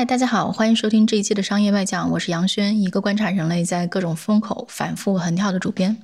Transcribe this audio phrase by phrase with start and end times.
[0.00, 5.94] 嗨，大家好，欢迎收听这一期的商业外讲，我是杨轩，一个观察人类在各种风口反复横跳的主编。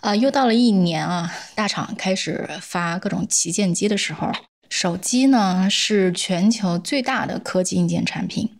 [0.00, 4.32] 呃，又到了一年啊，大厂开始发各种旗舰机的时候，
[4.68, 8.50] 手机呢是全球最大的科技硬件产品，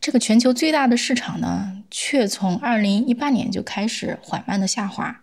[0.00, 5.20] 这个全球最大的市场呢，却从二零一八年就开始缓慢的下滑。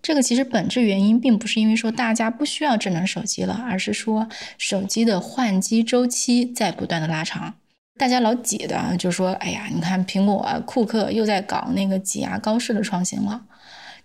[0.00, 7.54] 这个其实本质原因并不是因为说大家不需要智能手机了，而是说手机的换机周期在不断的拉长。
[7.98, 13.42] 大家老挤的，就说：“哎呀，你看苹果、啊库克又在搞那个挤压高式的创新了。”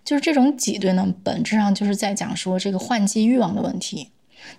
[0.04, 4.08] 就是这种挤兑呢，本质上就是在讲说这个换机欲望的问题。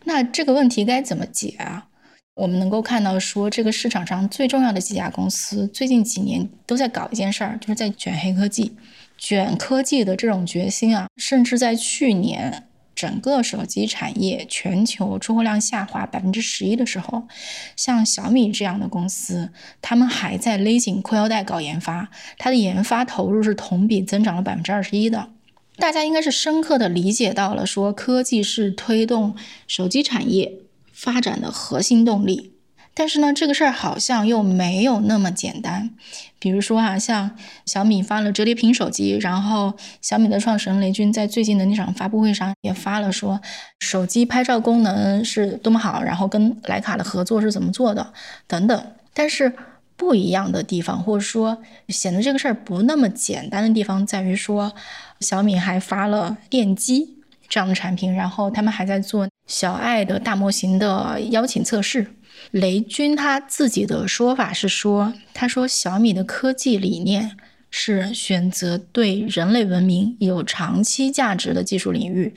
[0.06, 1.88] 那这个问题该怎么解啊？
[2.36, 8.76] 我们能够看到说，这个市场上最重要的几家公司最近几年都在搞一件事儿，就是在卷黑科技、
[9.17, 12.67] 卷科技的这种决心啊，甚至在去年。
[13.04, 17.28] 整个手机产业全球出货量下滑百分之十一的时候，
[17.76, 19.52] 像小米这样的公司，
[19.82, 25.28] 他们还在勒紧裤腰带搞研发，它的研发投入是同比增长了百分之二十一的。
[25.76, 29.36] 大家应该是深刻的理解到了，说科技是推动
[29.67, 30.60] 手机产业
[30.94, 32.53] 发展的核心动力。
[32.95, 35.89] 但是呢，这个事儿好像又没有那么简单。
[36.38, 37.31] 比如说啊，像
[37.66, 43.39] 小米发了折叠屏手机，然后小米的创始人雷军在最近的那场发布会上也发了说，
[43.80, 48.14] 手机拍照功能是多么好，然后跟徕卡的合作是怎么做的
[48.45, 48.86] 等等。
[49.14, 49.53] 但是
[49.95, 54.73] 不一样的地方，或者说显得这个事儿不那么简单的地方，在于说
[55.19, 62.05] 小米还发了电机这样的产品，然后他们还在做小爱的大模型的邀请测试。
[62.54, 67.36] 雷军他自己的说法是说，他说小米的科技理念。
[67.76, 72.36] 是选择对人类文明有长期价值的技术领域，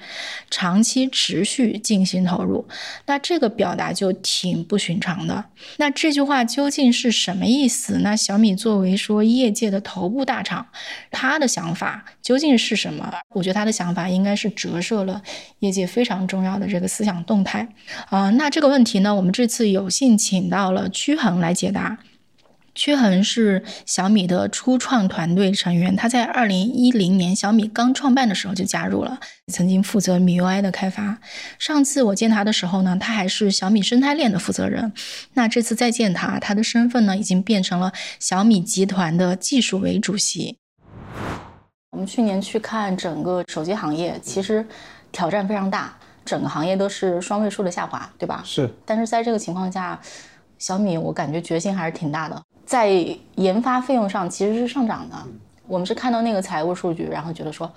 [0.50, 2.66] 长期持续进行投入。
[3.04, 5.44] 那这个表达就挺不寻常的。
[5.76, 7.98] 那这句话究竟是什么意思？
[7.98, 10.66] 那小米作为说业界的头部大厂，
[11.10, 13.12] 他的想法究竟是什么？
[13.34, 15.20] 我觉得他的想法应该是折射了
[15.58, 17.68] 业界非常重要的这个思想动态
[18.08, 18.30] 啊。
[18.30, 21.98] 那这个问题呢，我们这次有幸请到了曲恒来解答。
[22.76, 29.18] 屈恒是小米的初创团队成员，他在二零一零年小米刚创办的时候就加入了，
[29.50, 31.18] 曾经负责米 UI 的开发。
[31.58, 34.92] 上次我见他的时候呢，他还是小米生态链的负责人。
[35.32, 40.58] 那这次再见他，他的身份呢已经变成了小米集团的技术委主席。
[41.92, 44.64] 我们去年去看整个手机行业，其实
[45.10, 48.42] 挑战非常大，整个行业都是双位数的下滑，对吧？
[48.44, 48.70] 是。
[48.84, 49.98] 但是在这个情况下，
[50.58, 52.42] 小米我感觉决心还是挺大的。
[52.66, 52.90] 在
[53.36, 55.16] 研发费用上其实是上涨的，
[55.68, 57.70] 我们是看到那个财务数据，然后觉得说，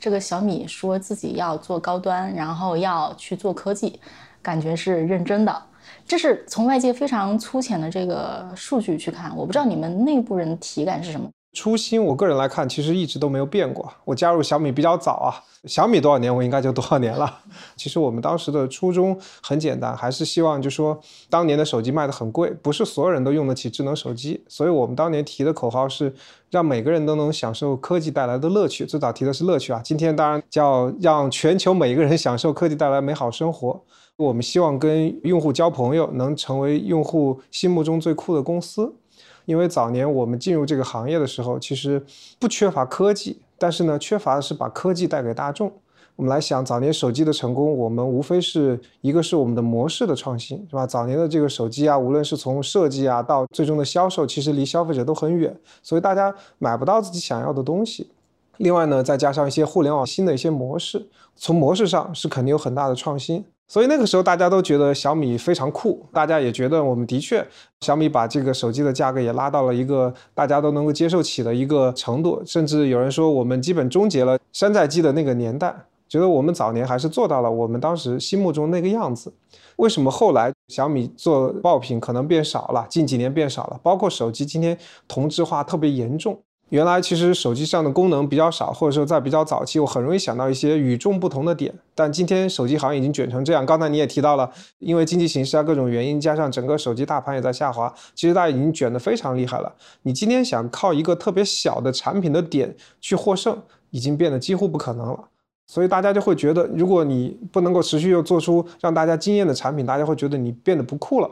[0.00, 4.00] 这个小米说自己要做高端，然后要去做科技，
[4.42, 5.62] 感觉是认真的。
[6.04, 11.30] 这是从外界非常粗浅的这个数据去看，我不知道你们内部人体感是什么。
[11.52, 13.92] 初心，我个人来看，其实一直都没有变过。
[14.06, 15.28] 我加入小米比较早啊，
[15.66, 17.40] 小米多少年，我应该就多少年了。
[17.76, 20.98] 其实我们当时的初衷很简单，还是希望就说，
[21.28, 26.14] 当年的手机卖的很贵，不是所有人都用得起智能手机，所以我们当年提的口号是
[26.50, 28.86] 让每个人都能享受科技带来的乐趣。
[28.86, 33.78] 最早提的是乐趣啊，今天当然叫让全球每一个人享受科技带来美好生活。
[34.16, 38.94] 我们希望跟用户交朋友，能成为用户心目中最酷的公司。
[39.44, 42.04] 因为早年我们进入这个行业的时候，其实
[42.38, 45.72] 不缺乏科技，但是呢，缺乏的是把科技带给大众。
[46.14, 50.86] 我们来想，早年手机的成功，我们无非是一个是我们的模式的创新，是吧？
[50.86, 58.10] 早年的这个手机啊，无论是从设计啊到最终的销售，其实离消费者都很远，所以大家买不到自己想要的东西。
[58.58, 63.42] 另外呢，再加上一些互联网新的一些模式，从模式上是肯定有很大的创新。
[63.68, 67.46] 所以那个时候大家都觉得小米非常酷，大家也觉得我们的确
[67.80, 75.74] 小米把这个手机的价格也拉到了一个大家都能够接受起的一个程度，甚至有人说我们基本终结了山寨机的那个年代，
[76.06, 79.32] 觉得我们早年还是做到了我们当时心目中那个样子。
[79.76, 84.76] 为什么后来小米做爆品可能变少了，近几年变少了，包括手机今天
[85.08, 86.38] 同质化特别严重。
[86.72, 91.70] 原来其实手机上的功能比较少，或者说在比较早期，我很容易想到一些与众不同的点。
[91.94, 99.70] 但今天手机行业已经卷成这样，刚才你也提到了，因为经济形势啊各种原因，加上整个手机大盘也在下滑，其实大家已经卷得非常厉害了。
[100.04, 103.54] 你今天想靠一个特别小的产品的点去获胜，
[103.90, 105.24] 已经变得几乎不可能了。
[105.66, 111.28] 所以大家就会觉得，如果你不能够持续又做出让大家惊艳的产品，大家会觉得你变得不酷了。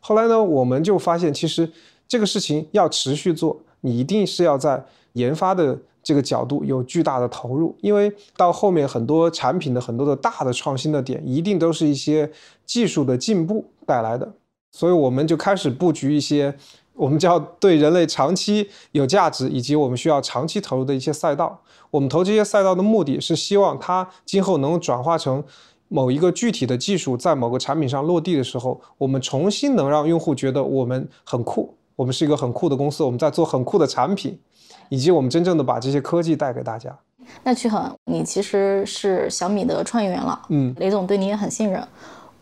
[0.00, 1.70] 后来呢，我们就发现，其实
[2.08, 4.84] 这个事情要持续做，你一定是要在
[5.14, 12.30] 研发的这个角度有巨大的投入，因为到后面很多产品的很多的大的创新的点，一定都是一些
[12.64, 14.32] 技术的进步带来的。
[14.72, 16.54] 所以我们就开始布局一些
[16.94, 21.60] 我们叫对人类长期有价值以及我们需要长期投入的一些赛道。
[21.90, 25.42] 我们投这些赛道的目的是希望它今后能转化成
[25.88, 34.40] 某一个具体的技术在某个产品上落地的时候，我们重新能让用户觉得我们很酷，我们是一个很酷的公司，我们在做很酷的产品，
[34.88, 36.98] 以及我们真正的把这些科技带给大家。
[37.44, 41.86] 那曲恒，你其实是小米的创业元老，嗯，雷总对你也很信任。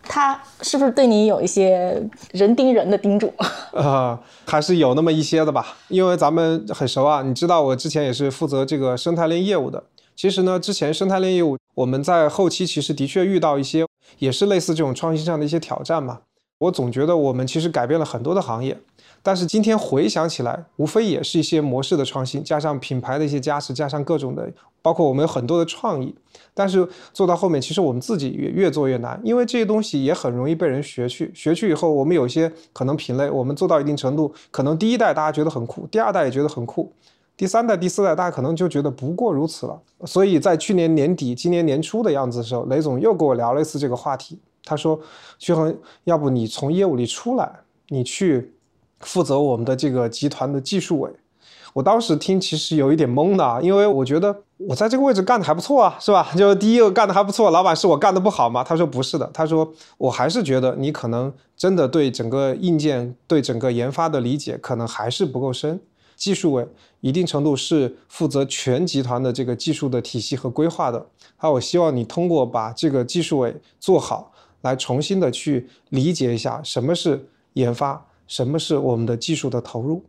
[0.01, 2.01] 他是不是对你有一些
[2.31, 3.35] 人盯人的叮嘱？
[3.75, 4.17] 呃，
[4.47, 7.23] 还是有那么一些的吧，因为咱们很熟啊。
[7.23, 9.83] 你知道我之前也是负责这个生态链业务的。
[10.15, 13.85] 其实呢，之前生态链业务我们在后期其实的确遇到一些
[14.21, 16.21] 也是类似这种创新上的一些挑战嘛。
[16.61, 18.77] 我总觉得我们其实改变了很多的行业。
[19.23, 24.51] 但是今天回想起来，无非也是一些模式的创新，加上品牌的一些加持，加上各种的，
[24.81, 26.15] 包括我们有很多的创意。
[26.55, 31.31] 但是做到后面，其实我们自己也越做越难，因为这些东西也很容易被人学去。
[31.35, 36.91] 学去以后，我们有些可能品类，我们做到一定程度，可能第一代大家觉得很酷，第二代也觉得很酷，
[37.37, 39.81] 第三代、第四代大家可能就觉得不过如此了。
[40.05, 44.39] 所以在去年年底、今年年初的样子的时候，雷总又跟我聊了一次这个话题。
[44.65, 45.01] 他说
[45.39, 47.51] ：“徐恒，要不你从业务里出来，
[47.89, 48.55] 你去。”
[49.01, 51.11] 负责我们的这个集团的技术委，
[51.73, 56.29] 我当时听其实有一点懵的啊，因为我觉得我在这个位置干的还不错啊，是吧？
[56.37, 58.65] 就第一个干的还不错，老板是我干的不好吗？
[58.65, 65.81] 他说不是的，他说我还是觉得你可能真的对整个硬件、对整个研发的理解可能还是不够深。
[66.17, 66.67] 技术委
[67.01, 71.07] 一定程度是负责全集团的这个技术的体系和规划的，
[71.37, 78.05] 好，我希望你通过把这个技术委做好，来重新的去理解一下什么是研发。
[78.29, 80.05] 什么是我们的技术的投入？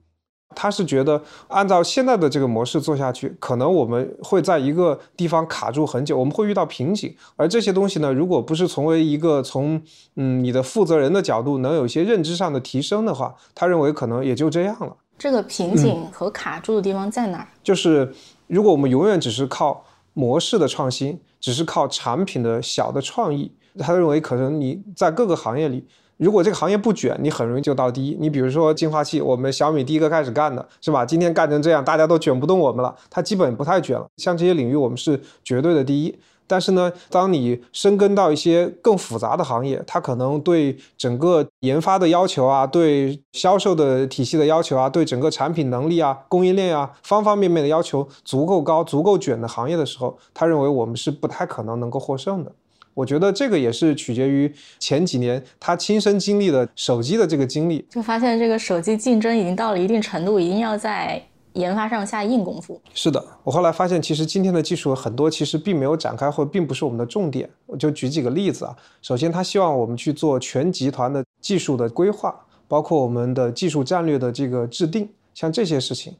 [0.56, 7.16] 他是觉得按照现在的这个模式做下去，可能我们会在一个地方卡住很久，我们会遇到瓶颈。
[7.36, 9.80] 而这些东西呢，如果不是从为一个从
[10.16, 14.98] 嗯你的负责人的角度能有一些认知上的提升的话，他认为可能也就这样了。
[15.20, 17.48] 这个瓶颈和卡住的地方在哪儿？
[17.64, 18.12] 就是
[18.48, 25.86] 如果我们永远只是靠模式的创新，只是靠产品的小的创意，他认为可能你在各个行业里。
[26.20, 28.18] 如果这个行业不卷，你很容易就到第一。
[28.20, 31.06] 你比如说净化器，我们小米第一个开始干的是吧？
[31.06, 32.94] 今天干成这样，大家都卷不动我们了。
[33.10, 34.06] 它基本不太卷了。
[34.18, 36.20] 像这些领域，我们是绝对的第一。
[36.46, 52.52] 但是呢，当你深耕到一些更复杂的行业，它可能对整个研发的要求啊，对销售的体系的要求啊，对整个产品能力啊、供应链啊方方面面的要求足够高、足够卷的行业的时候，他认为我们是不太可能能够获胜的。
[53.00, 61.24] 我觉得这个也是取决于前几年他亲身经历的手机的这个经历，就发现这个手机竞争已经到了一定程度，一定要在
[61.54, 62.82] 研发上下硬功夫。
[62.94, 67.50] 是的，我后来发现，其实今天的技术很多其实并没有展开，或并不是我们的重点。
[67.68, 72.36] 我就举几个例子啊，首先他希望我们去做全集团的技术的规划，
[72.68, 76.14] 包括我们的技术战略的这个制定，像这些事情，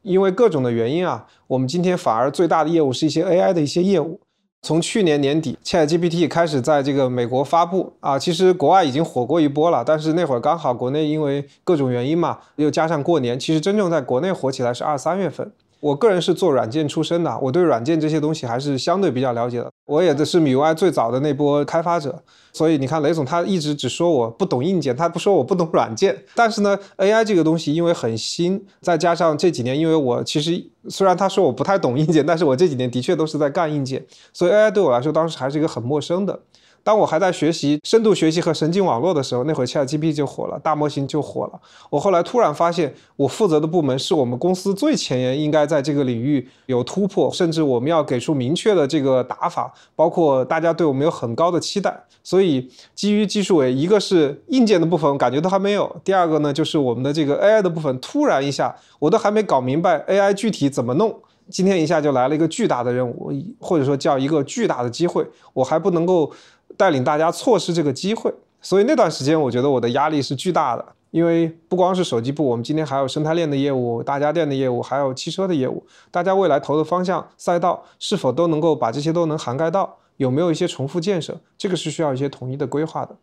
[0.00, 4.18] 因为各种的原因啊，我们今天反而最大的业务是一些 AI 的一些业务。
[4.64, 15.50] 从去年年底，ChatGPT 开始在这个美国发布啊，其实国外已经火过一波了，但是那会儿刚好国内因为各种原因嘛，又加上过年，其实真正在国内火起来是二三月份。
[15.82, 19.68] 我个人是做软件出身的，我对软件这些东西还是相对比较了解的。
[19.84, 22.22] 我也的是米 UI 最早的那波开发者，
[22.52, 26.16] 所以你看雷总他一直只说我不懂硬件，他不说我不懂软件。
[26.36, 36.38] 但是呢，AI 这个东西因为很新，再加上这几年因为我其实虽然他说我不太懂硬件，但是我这几年的确都是在干硬件，所以 AI 对我来说当时还是一个很陌生的。
[36.84, 41.60] 当我还在学习深度学习和神经网络的时候，那会儿 ChatGPT 就火了，大模型就火了。
[41.90, 52.02] 我后来突然发现，我负责的部门是我们公司最前沿，应该在这个领域有突破，甚至我们要给出明确的这个打法，包括大家对我们有很高的期待。
[52.24, 61.16] 所以，基于技术委，一个是硬件的部分，感觉都还没有；第二个呢，就是我们的这个 AI 的部分，突然一下，我都还没搞明白 AI 具体怎么弄，
[61.48, 66.32] 今天一下就来了一个巨大的任务，或者说叫一个巨大的机会，我还不能够。
[66.76, 79.96] 带领大家错失这个机会，所以那段时间我觉得我的压力是巨大的，因为不光是手机部，我们今天还有生态链的业务、大家电的业务，还有汽车的业务，大家未来投的方向、赛道是否都能够把这些都能涵盖到？
[80.18, 81.40] 有没有一些重复建设？
[81.56, 83.16] 这个是需要一些统一的规划的。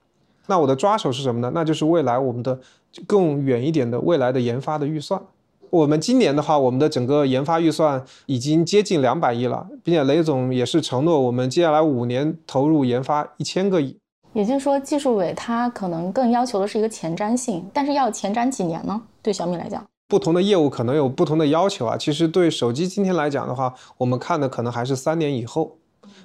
[0.47, 1.51] 那我的抓手是什么呢？
[1.53, 2.59] 那就是未来我们的
[3.05, 5.21] 更远一点的未来的研发的预算。
[5.71, 13.95] 我们今年的话，我们的整个研发预算已经接近两百亿了，并且雷总也是承诺我们接下来五年投入研发一千个亿。
[14.33, 19.01] 也就是说，技术委它可能更要求的是一个前瞻性，但是要前瞻几年呢？
[19.21, 21.97] 对小米来讲，不同的业务可能有不同的要求啊。
[21.97, 25.77] 其实对手机今天来讲的话，我们看的可能还是三年以后。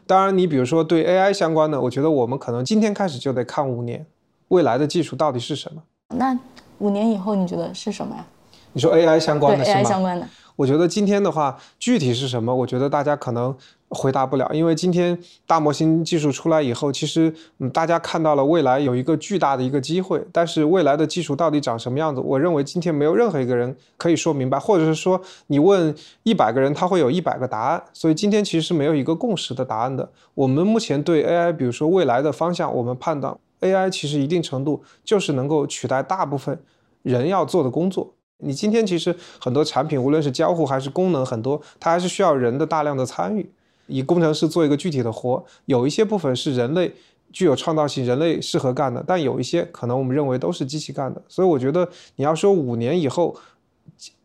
[0.06, 4.06] 当然，你比如说对 AI 相关的，我觉得我们可能今天开始就得看五年，
[4.48, 5.82] 未来的技术到底是什么？
[6.14, 6.38] 那
[6.78, 8.26] 五年以后你觉得是什么呀？
[8.74, 10.28] 你说 AI 相关的是吗？AI 相关的。
[10.56, 12.54] 我觉得今天的话，具体是什么？
[12.54, 13.52] 我觉得大家可能
[13.88, 22.20] 回答不了，因为今天大模型技术出来以后，其实嗯，大家看到了未来有一个巨大的一个机会，但是未来的技术到底长什么样子？
[22.20, 27.82] 我认为今天没有任何一个人可以说明白，或者是说你问一百个人，他会有一百个答案。
[27.92, 30.08] 所以今天其实是没有一个共识的答案的。
[30.34, 36.56] 我们目前对 AI，比如说未来的方向，我们判断 AI 其实一定程度就是能够取代大部分
[37.02, 38.13] 人要做的工作。
[38.38, 43.50] 你今天其实很多产品，无论是交互还是功能，很多它还是需要人的大量的参与。
[43.86, 46.92] 以工程师做一个具体的活，有一些部分是人类
[47.32, 51.22] 具有创造性、人类适合干的，但有一些可能我们认为都是机器干的。
[51.28, 53.36] 所以我觉得你要说五年以后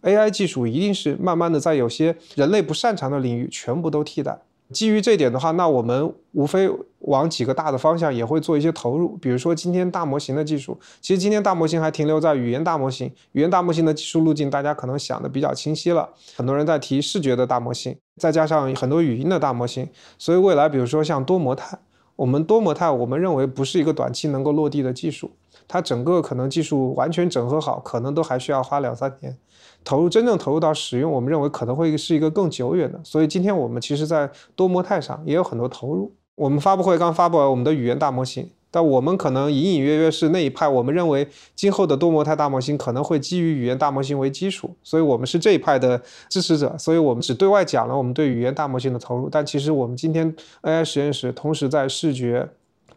[0.02, 4.40] ，AI 技术一定是慢慢的在有些人类不擅长的领域全部都替代。
[4.72, 9.18] 基于这点的话，那我们无非往几个大的方向也会做一些投入。
[9.18, 16.08] 比如说今天大模型的技术，其实今天大模型还停留在语言大模型，语言大模型的技术路径大家可能想的比较清晰了。
[16.36, 21.80] 很多人在提视觉的大模型，再加上很多语音的大模型，所以未来比如说像多模态，
[22.16, 25.32] 我们多模态我们认为不是一个短期能够落地的技术，
[25.70, 29.38] 它整个可能技术完全整合好，可能都还需要花两三年。
[29.86, 33.00] 投入真正投入到使用，我们认为可能会是一个更久远的。
[33.04, 36.12] 所以今天我们其实，在多模态上也有很多投入。
[36.36, 40.68] 我们发布会刚发布完我们的语言大模型，但我们可能隐隐约约是那一派。
[40.68, 46.76] 我们认为今后的多模态大模型可能会基于语言大模型为基础，所以我们是这一派的支持者。
[46.78, 50.34] 所以我们只对外讲了我们对语言大模型的投入，但其实我们今天
[50.64, 52.50] AI 实验室同时在视觉，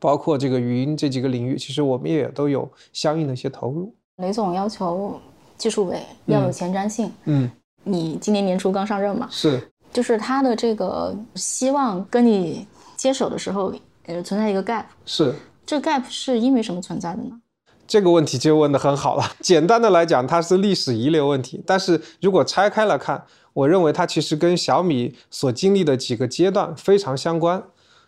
[0.02, 3.94] 包括这个语音这几个领域，其实我们也都有相应的一些投入。
[4.16, 5.20] 雷总要求。
[5.58, 7.08] 技术委要有前瞻性。
[7.26, 7.48] 嗯，
[7.84, 9.28] 你今年年初刚上任嘛？
[9.30, 12.66] 是，就是他的这个希望跟你
[12.96, 13.72] 接手的时候，
[14.06, 14.86] 呃，存在一个 gap。
[15.06, 15.32] 是，
[15.64, 17.40] 这个 gap 是因为什么存在的呢？
[17.86, 19.22] 这个问题就问的很好了。
[19.38, 21.62] 简单的来讲，它是历史遗留问题。
[21.64, 27.62] 但是如果拆开来看，我认为它其实跟小米所经历的几个阶段非常相关。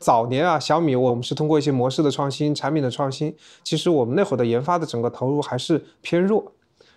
[0.05, 6.53] 早年啊，小米我们是通过一些模式的创新、产品的创新，其实我们那会儿的研发的整个投入还是偏弱。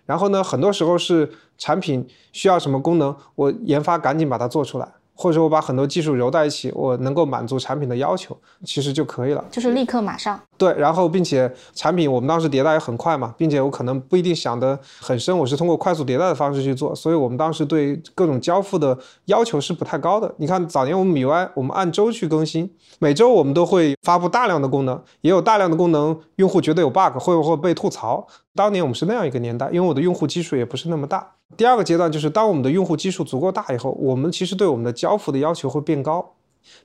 [0.05, 4.91] 然后呢，很多时候是产品需要什么功能，我研发赶紧把它做出来。
[5.17, 9.43] 或者说我把很多技术揉在一起，我能够满足产品的要求，其实就可以了。
[9.49, 20.31] 就是立刻马上对，然后并且产品我们当时迭代也很快嘛，并且我可能不一定想得很深，我是通过快速迭代的方式去做，所以我们当时对各种交付的要求是不太高的。
[20.37, 28.27] 你看早年我们米 Y 我们按周去更新，每周我们都会发布大量的功能，也有大量的功能用户觉得有 bug 会不会被吐槽。
[28.53, 31.36] 当年我们是那样一个年代，因为我的用户基数也不是那么大。
[31.55, 36.33] 第二个阶段就是当我们的用户基数足够大以后，我们其实对我们的交付的要求会变高。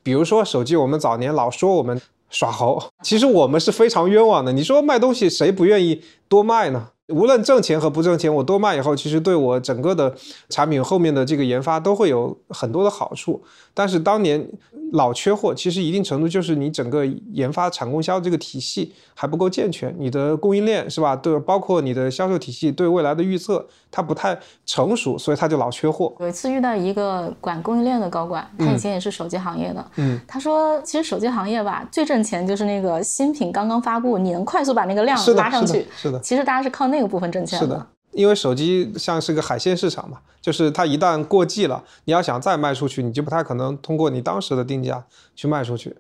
[0.02, 2.00] 比如说手机，我们早年老说我们
[2.30, 4.52] 耍猴，其实我们是非常冤枉的。
[4.52, 6.90] 你说卖东西谁不愿意多卖呢？
[7.08, 10.14] 无论挣钱和不挣钱，我多卖以后，其实对我整个的
[10.48, 13.42] 产品后面的这个研发都会有很多的好处。
[13.74, 14.46] 但是当年
[14.92, 21.16] 老缺货，其实一定程度就是你整个研发产供销这个体系还不够健全，你的供应链是吧？
[21.16, 26.14] 对，包括你的销售体系对未来的预测，它不太成熟，所以它就老缺货。
[26.20, 37.58] 有一次遇到一个管供应链的高管，他以前也是手机行业的，嗯，他说其实手机行业吧，最挣钱就是那个新品刚刚发布，你能快速把那个量拉上去，是的，其实大家是靠那个部分挣钱。
[37.58, 37.86] 是的。
[38.12, 45.02] 因为手机像是个海鲜市场嘛，就是它一旦过季了，你要想再卖出去，你就不太可能通过你当时的定价
[45.34, 45.96] 去卖出去。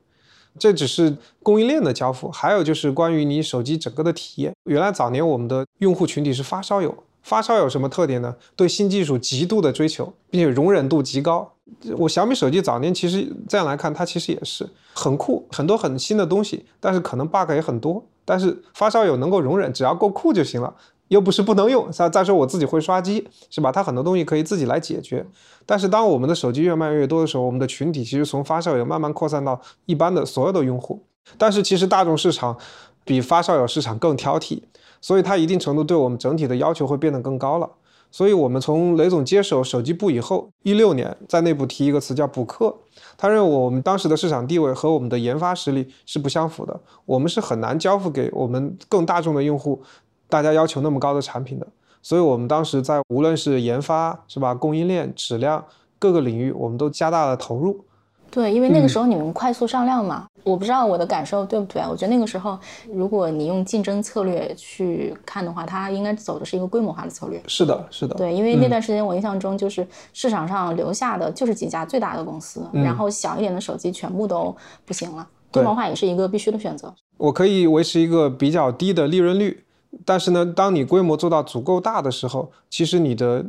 [0.58, 4.52] 这只是供应链的交付，还有就是关于你手机整个的体验。
[4.64, 8.36] 原来早年我们的用户群体是发烧友，发烧友什么特点呢？
[8.54, 11.50] 对新技术极度的追求，并且容忍度极高。
[11.96, 18.04] 我小米手机早年其实这样来看，它其实也是很酷，很多很新的东西，但是可能 bug 也很多。
[18.24, 20.74] 但是发烧友能够容忍，只要够酷就行了。
[21.08, 23.70] 又不是不能用，再再说我自己会刷机，是吧？
[23.70, 25.26] 它很多东西可以自己来解决。
[25.66, 31.04] 但是当我们的手机越卖越多的时候，我们的群体其实从发烧友慢慢扩散到一般的所有的用户。
[31.36, 32.56] 但是其实大众市场
[33.04, 34.62] 比发烧友市场更挑剔，
[35.02, 37.68] 所以它一定程度对我们整体的要求会变得更高了。
[38.12, 42.76] 所以我们从雷总接手手机部以后，一六年在内部提一个词叫补课，
[43.16, 49.82] 他认为我们当时的市场地位和我们的研发实力是不相符的，我们是很难交付给我们更大众的用户。
[50.28, 51.66] 大家要求那么高的产品的，
[52.02, 55.64] 所以我们当时在无论是研发是吧，供应链、质量
[55.98, 57.84] 各个领域，我们都加大了投入。
[58.32, 61.82] 对，因为那个时候你们快速上量嘛，我不知道我的感受对不对。
[61.82, 62.58] 我觉得那个时候，
[62.90, 67.38] 如果你用竞争策略去看的话，它应该走的是一个规模化的策略。
[67.46, 68.14] 是的，是的。
[68.14, 75.28] 对，因为那段时间我印象中就是市场上留下的就是几家最大的公司，然后小一点的手机全部都不行了。
[75.52, 76.90] 规模化也是一个必须的选择。
[77.18, 79.62] 我可以维持一个比较低的利润率，
[80.06, 83.44] 但是呢，当你规模做到足够大的时候，其实你的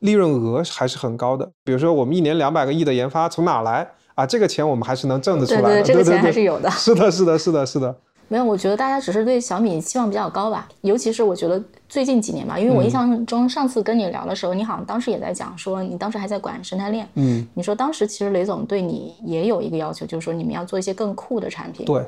[0.00, 1.50] 利润额还是很高的。
[1.64, 3.92] 比如说，我们一年两百个亿的研发从哪来？
[4.16, 6.68] 啊，这个钱我们还是能挣得出来的，对对，这个钱还是有的。
[6.72, 7.94] 是的，是的，是的，是的。
[8.28, 17.08] 没有，我觉得大家只是对小米期望比较高吧，尤其是我觉得最近几年吧，因为我印象中上次跟你聊的时候，你好像当时也在讲说，你当时还在管生态链。
[17.14, 21.86] 嗯，你说当时其实雷总对你也有一个要求，就是说你们要做一些更酷的产品。
[21.86, 22.04] 对。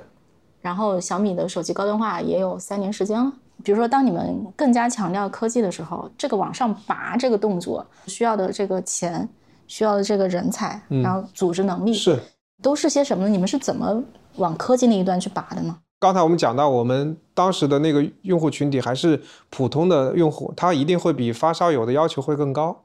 [0.61, 3.33] 然后小米的手机高端化也有三年时间了。
[3.62, 9.29] 比如说，当你们更加强调科技的时候，这个往上拔这个动作需要的这个钱，
[9.69, 12.19] 需要的这个人才，然后组织能力是。
[12.61, 13.31] 都是些什么呢？
[13.31, 14.03] 你们是怎么
[14.35, 15.79] 往科技那一端去拔的呢？
[16.01, 22.83] 刚才我们讲到，我们当时的那个用户群体还是普通的用户，他一定会比发烧友的要求会更高。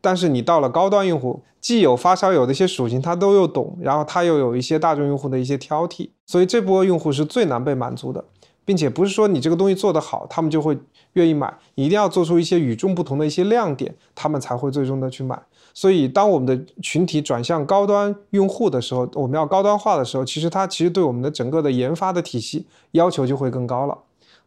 [0.00, 8.24] 但是你到了高端用户，既有发烧友的一些属性，他都又懂，然后他又有一些大众用户的一些挑剔，所以这波用户是最难被满足的，
[8.64, 10.78] 并且不是说你这个东西做得好，他们就会
[11.12, 15.42] 愿意买，你一定要做出一些与众不同的一些亮点，他们才会最终的去买。
[15.76, 23.98] 所以，当我们的群体转向高端用户的时候，我们要高端化的时候，其实它其实对我们的整个的研发的体系要求就会更高了。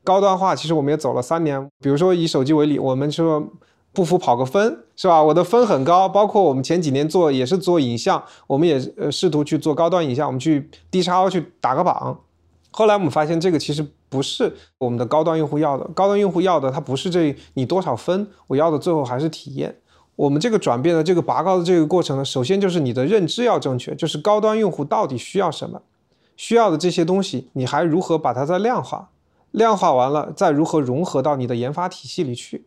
[0.05, 3.45] 高端化其实我们也走了三年，比如说以手机为例，我们说
[3.91, 5.21] 不服跑个分是吧？
[5.21, 12.17] 我的分很高，包括我们前几年做也是做影像，我们也呃试图去做高端影像，我们去 D 叉 O 去打个榜。
[12.71, 19.75] 后来我们发现这个其实不是我们的高端用户要的，高端用户要的它不是这你多少分，我要的最后还是体验。
[20.17, 25.79] 我们这个转变的这个拔高的这个过程呢，首先就是你的认知要正确，就是高端用户到底需要什么，
[26.35, 29.11] 需要的这些东西，你还如何把它再量化，
[29.51, 32.65] 量化完了再如何融合到你的研发体系里去，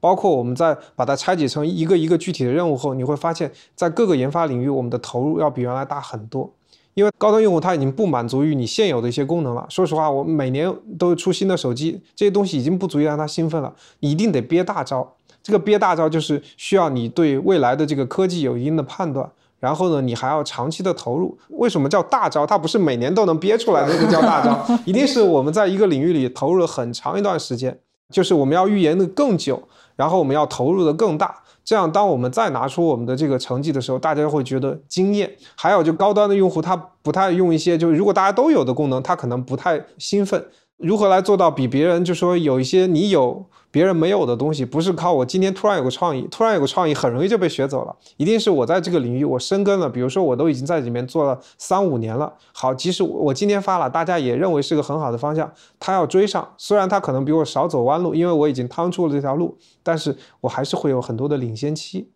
[0.00, 6.52] 包括我们在把它拆解成一个一个具体的任务后，你会发现在各个研发领域我们的投入要比原来大很多，
[6.94, 9.64] 因为高端用户他已经不满足于你现有的一些功能了。
[9.70, 15.14] 说实话，我们每年都出新的手机，这些东西已经不足以让他兴奋了，你一定得憋大招。
[15.42, 21.36] 这个憋大招就是需要你对未来的这个科技有一定的判断，然后呢，你还要长期的投入。
[21.48, 22.46] 为什么叫大招？
[22.46, 27.78] 它不是每年都能憋出来的， 那个叫大招，一定是我们在一个领域里投入了很长一段时间，
[28.12, 29.62] 就是我们要预言的更久，
[29.96, 31.34] 然后我们要投入的更大。
[31.62, 35.30] 这样，当我们再拿出我们的这个成绩的时候，大家会觉得惊艳。
[35.54, 40.44] 还有，就高端的用户他不太用一些，就是如果大家都有的功能，他可能不太兴奋。
[40.80, 43.46] 如何来做到比别人，就说有一些你有。
[43.72, 47.94] 别人没有的东西，不是靠我今天突然有个创意，突然有个创意很容易就被学走了。
[48.16, 52.34] 一定是我在这个领域我深耕了，比如说我都已经在里面做了三五年了。
[52.52, 62.10] 好，即使我今天发了，大家也认为是个很好的方向，他要追上，虽然他可能比我少走弯路，因为我已经趟出了这条路，但是我还是会有很多的领先期。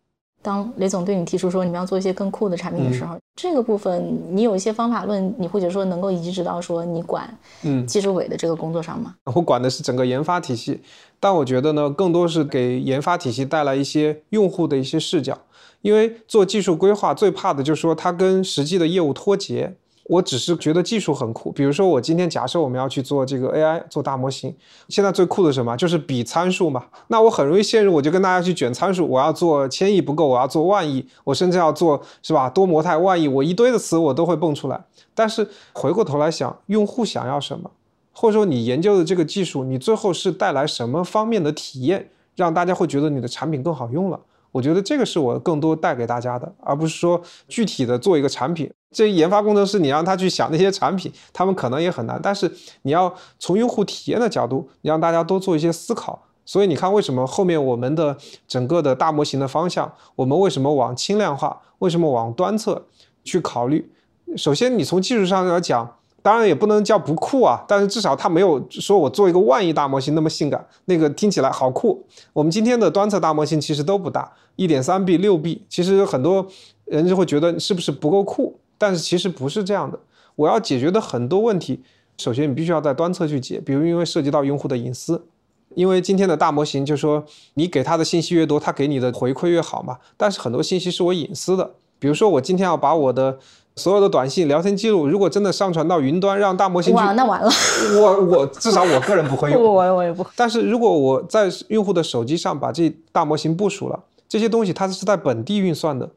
[0.45, 7.27] 当雷总对你提出说你们要做一些更酷的产品的时候，这个部分你有一些方法论，你会觉得说能够移植到说你管
[7.63, 9.15] 嗯技术委的这个工作上吗？
[9.35, 10.83] 我管的是整个研发体系，
[11.19, 15.39] 但我觉得呢，更多是给研发体系带来一些用户的一些视角，
[15.81, 19.75] 因为做技术规划最怕的就是说它跟实际的业务脱节。
[20.05, 24.55] 我只是觉得技术很酷，比如说我今天假设我们要去做这个 AI 做大模型，
[24.89, 25.75] 现在最酷的什么？
[25.77, 26.85] 就是比参数嘛。
[27.09, 29.09] 那我很容易陷入，我就跟大家去卷参数。
[29.09, 32.51] 我要做千亿不够，我要做万亿，我甚至要做是吧？
[32.51, 34.85] 多模态万亿，我一堆的词我都会蹦出来。
[35.15, 37.71] 但是回过头来想，用户想要什么，
[38.13, 44.21] 或者说你研究的这个技术，你最后是带来什么方面的体验，让大家会觉得你的产品更好用了？
[44.55, 48.71] 我觉得这个是我更多带给大家的，而不是说具体的做一个产品。
[48.93, 52.21] 这研发工程师，你让他去想那些产品，他们可能也很难。
[52.23, 52.49] 但是
[52.83, 56.23] 你要从用户体验的角度，你让大家多做一些思考。
[56.45, 62.87] 所以你看，为什么后面我们的整个的大模型的方向，我们为什么往轻量化，为什么往端侧
[63.25, 63.91] 去考虑？
[64.37, 65.97] 首先，你从技术上来讲。
[66.25, 72.03] 当然也不能叫不酷啊，但是至少它没有说我做一个万亿大模型那么性感，那个听起来好酷。
[72.33, 76.47] 我们今天的端侧大模型其实都不大，一点三 B、六 B，其实很多
[76.87, 79.99] 人就会觉得是不是不够酷，但是其实不是这样的。
[80.35, 81.83] 我要解决的很多问题，
[82.17, 85.27] 首先你必须要在端侧去解，比如因为涉及到用户的隐私，
[85.75, 89.99] 因为今天的大模型就说你给他的信息越多，他给你的回馈越好嘛。
[90.17, 93.39] 但是很多信息是我隐私的，比如说我今天要把我的
[93.77, 97.51] 所有的短信、聊天记录，如果真的上传到云端，让大模型去，哇，那完了。
[98.01, 100.25] 我我至少我个人不会用， 我我也不。
[100.37, 106.09] 但是如果我在用户的手机上把这大模型部署了，这些东西它是在本地运算的，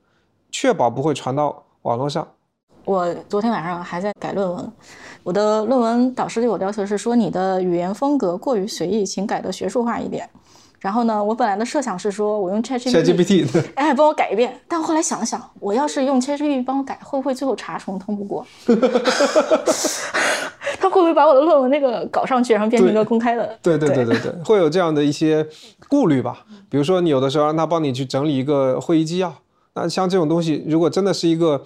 [0.52, 2.28] 确保不会传到网络上。
[2.86, 4.72] 我昨天晚上还在改论文，
[5.24, 10.30] 我的论文导师对我的要求是说，你的语言风格过于随意，请改得学术化一点。
[10.80, 14.60] 然后呢，我本来的设想是说我用 ChatGPT， 哎，帮我改一遍。
[14.68, 18.46] 但后来想了想，我要是用 ChatGPT 帮我改，会不会最后查重通不过？
[20.80, 23.58] 他会不会把我的论文那个搞上去，然后变成一个公开的？
[23.62, 25.46] 对对对对对，会有这样的一些
[25.90, 26.46] 顾虑吧。
[26.70, 29.34] 比如说，你有的时候让他帮你去整理一个会议纪要，
[29.74, 31.64] 那像这种东西，如果真的是一个。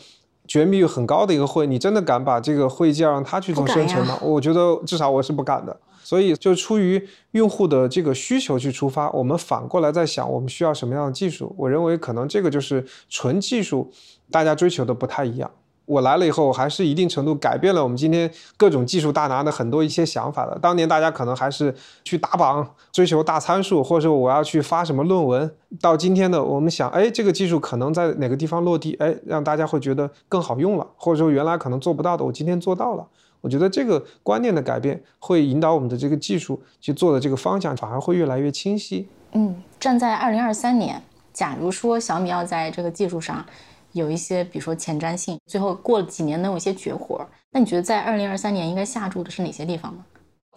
[0.47, 4.17] 绝密率很高的一个会，你真的敢把这个会议纪要让他去做生成吗？
[4.21, 5.77] 我觉得至少我是不敢的。
[6.03, 11.53] 所以就出于用户的这个需求去出发，我们反过来在想，我们需要什么样的技术？
[11.57, 13.91] 我认为可能这个就是纯技术，
[14.29, 15.49] 大家追求的不太一样。
[15.85, 20.57] 我来了以后，还是一定程度改变了我们今天各种技术大拿的很多一些想法的。
[20.59, 21.73] 当年大家可能还是
[22.05, 25.51] 去打榜、追求大参数，或者说我要去发什么论文。
[25.81, 33.05] 到今天的我们想，哎，这个技术可能在哪个地方落地，哎，让大家会觉得更好用了，或者说原来可能做不到的，我今天做到了。
[33.41, 39.09] 我觉得这个观念的改变，会引导我们的这个技术去做的这个方向，反而会越来越清晰。
[39.33, 41.01] 嗯，站在二零二三年，
[41.33, 43.45] 假如说小米要在这个技术上。
[43.93, 47.27] 有一些，比如说前瞻性，最后过了几年能有一些绝活。
[47.51, 50.05] 那你觉得在二零二三年应该下注的是哪些地方呢？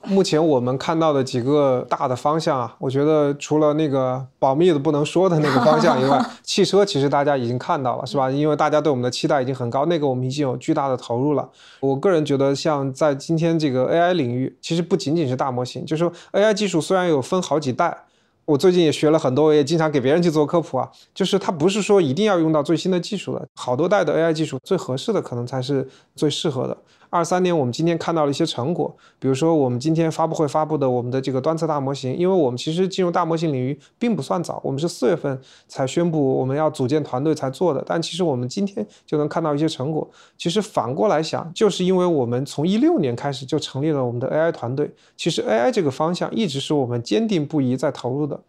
[0.06, 8.30] 目前我们看到的几个大的方向啊，我觉得除了那个保密的不能说的那个方向以外， 汽车其实大家已经看到了，是吧？
[8.30, 11.48] 因为大家对我们的期待已经很高，那个我们已经有巨大的投入了。
[11.80, 18.04] 我个人觉得，像在今天这个 AI 领域，其实不仅仅是大模型，就是说 AI 技术虽然有分好几代。
[18.46, 20.86] 我最近也学了很多，我也经常给别人去做科普啊。
[21.14, 26.76] 就是它不是说一定要用到最新的技术的，好多代的 AI 技术最合适的可能才是最适合的。
[27.14, 40.10] 二三年，我们今天看到了一些成果，比如说我们今天发布会发布的我们的这个端侧大模型，因为我们其实进入大模型领域并不算早，我们是四月份才宣布我们要组建团队才做的，但其实我们今天就能看到一些成果。
[40.36, 48.40] 其实反过来想，就是因为我们从一六年开始就成立了我们的 AI 团队，其实 AI 这个方向一直是我们坚定不移在投入的。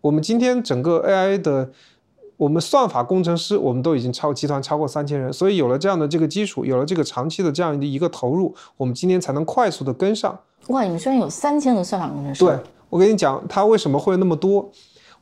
[0.00, 1.72] 我们今天整个 AI 的。
[2.36, 10.38] 我们算法工程师，我们都已经超集团超过三千人，所以有了这样的这个基础，有了这个长期的这样的一个投入，我们今天才能快速的跟上。
[10.68, 12.44] 哇，你们居然有三千个算法工程师？
[12.44, 14.70] 对，我跟你讲，他为什么会那么多？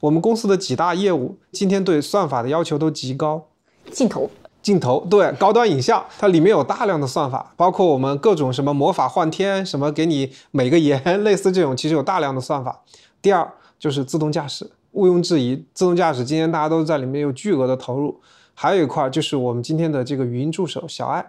[0.01, 3.48] 我们公司的几大业务今天对算法的要求都极高。
[3.90, 4.31] 镜头，
[4.62, 12.83] 镜头，对，高端影像，它里面有大量的算法，包括我们各种什么魔法幻天，什么给你美个颜， 类似这种，其实有大量的算法。
[13.20, 14.70] 第二就是自动驾驶。
[14.92, 18.18] 毋庸置疑，自动驾驶今天大家都在里面有巨额的投入。
[18.55, 21.24] 还有一块就是我们今天的这个语音助手小爱，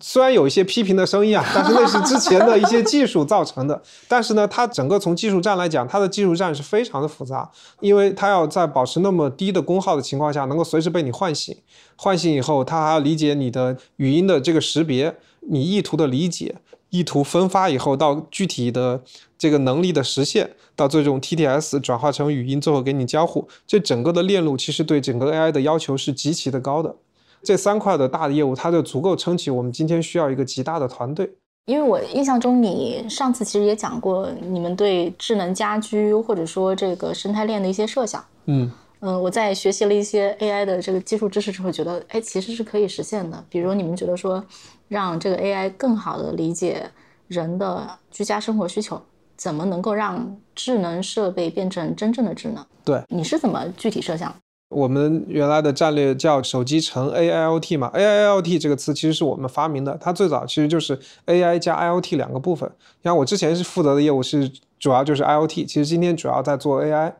[0.00, 3.82] 虽然有一些批评的声音啊，但是那是之前的一些技术造成的。
[4.06, 11.56] 但是呢，它整个从技术站来讲，它的技术站是非常的复杂，因为它要在保持那么低的功耗的情况下，能够随时被你唤醒。
[11.96, 15.16] 唤醒以后，它还要理解你的语音的这个识别，
[15.48, 16.54] 你意图的理解。
[16.90, 19.00] 意图分发以后，到具体的
[19.38, 26.94] 这个能力的实现，到最终 TTS 转化成语音，最后给你交互，这整个的链路其实对整个 AI 的要求是极其的高的。
[27.42, 31.32] 这三块的大的业务，它就足够撑起我们今天需要一个极大的团队。
[31.66, 38.24] 因为我印象中，你上次其实也讲过，你们对智能家居或者说这个生态链的一些设想。
[38.46, 38.70] 嗯。
[39.02, 43.42] 嗯，我在学习了一些 AI 的这个技术知识之后，觉得哎，其实是可以实现的。
[43.48, 44.44] 比如你们觉得说，
[44.90, 46.90] 让这个 AI 更好的理解
[47.28, 49.00] 人的居家生活需求，
[49.36, 52.66] 怎么能够让智能设备变成真正的智能？
[52.84, 54.34] 对，你是怎么具体设想？
[54.70, 62.68] 我们原来的战略叫手机成 AIoT 嘛，AIoT 这个词其实是我们发明的，它最早其实就是 AI 加 IoT 两个部分。
[63.04, 64.50] 像我之前是负责的业务是
[64.80, 67.12] 主要就是 IoT，其实今天主要在做 AI。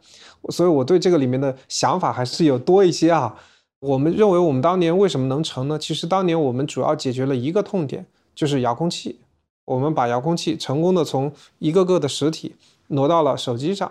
[0.48, 3.36] 所以，我对这个里面的想法还是有多一些啊。
[3.80, 5.78] 我们认为，我们当年为什么能成呢？
[5.78, 9.20] 其实当年我们主要解决了一个痛点，就是遥控器。
[9.64, 12.56] 我们把遥控器成功的从一个个的实体
[12.88, 13.90] 挪到了手机上。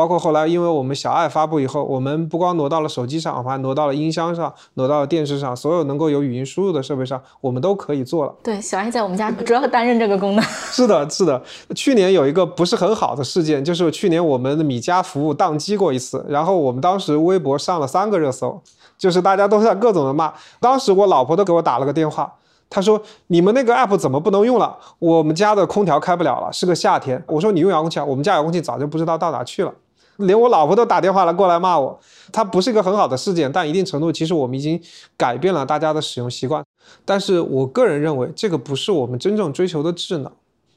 [0.00, 8.34] 包括后来，因为我们小爱发布以后，我们不光挪到了手机上，还挪到了音箱上，挪到了电视上，所有能够有语音输入的设备上，我们都可以做了。
[8.42, 10.42] 对，小爱在我们家主要担任这个功能。
[10.72, 11.42] 是的，是的。
[11.76, 18.58] 去年有一个不是很好的事件，就是去年我们的米家服务宕机过一次，然后我们当时微博上了三个热搜，
[18.96, 20.32] 就是大家都在各种的骂。
[20.60, 22.32] 当时我老婆都给我打了个电话，
[22.70, 24.78] 她说：“你们那个 app 怎么不能用了？
[24.98, 28.04] 我们家的空调开不了了，是个夏天。”我说：“你用遥控器啊？
[28.04, 29.72] 我们家遥控器早就不知道到哪去了。”
[30.20, 31.98] 连我老婆都打电话来过来骂我，
[32.32, 34.80] 它不是一个很好的事件，但一定程度其实我们已经
[35.16, 36.64] 改变了大家的使用习惯。
[37.04, 40.32] 但是我个人认为，这个不是我们真正追求的智能。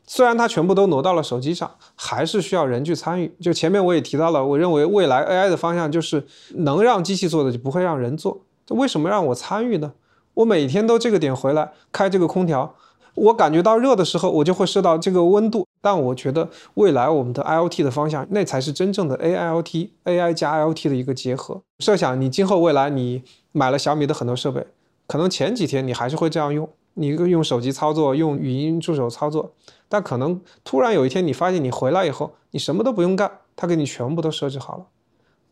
[0.06, 3.34] 虽然它全部都挪到了手机上，还是需要人去参与。
[3.40, 8.42] 就前面我也提到了，我认为未来 AI 的方向就是能让机器做的，就不会让人做。
[8.66, 9.94] 这为什么让我参与呢？
[10.34, 12.76] 我每天都这个点回来开这个空调，
[13.16, 15.68] 我感觉到热的时候，我就会设到这个温度。
[15.82, 21.62] 但我觉得未来我们的 IoT 的方向，那才是真正的 AIoT，AI 加 IoT 的一个结合。
[21.80, 23.22] 设想你今后未来你
[23.52, 24.66] 买了小米的很多设备，
[25.08, 29.52] 可能前几天你还是会这样用，你用手机操作，用语音助手操作。
[29.90, 34.86] 但可能突然有一天，你发现你回来以后，你什么都不用干，它给你全部都设置好了。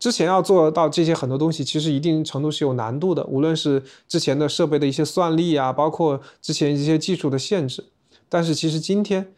[0.02, 7.84] 之前要做到这些很多东西，其实一定程度是有难度的，无论是之前的设备的一些算力啊，包括之前一些技术的限制。
[8.28, 9.32] 但是其实今天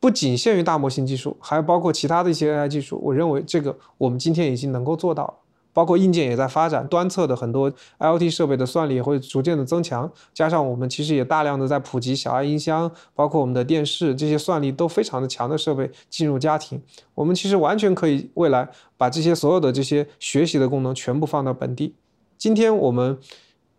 [0.00, 5.34] 不仅限于大模型技术，还包括其他的一些 AI 技术，我认为这个我们今天已经能够做到了。
[5.78, 16.82] 包括硬件也在发展，端侧的很多 IoT 设备的算力也会逐渐的增强，加上我们其实也大量的在普及小爱音箱，包括我们的电视这些算力都非常的强的设备进入家庭，
[17.14, 21.94] 我们其实完全可以未来把这些所有的这些学习的功能全部放到本地。
[22.36, 23.16] 今天我们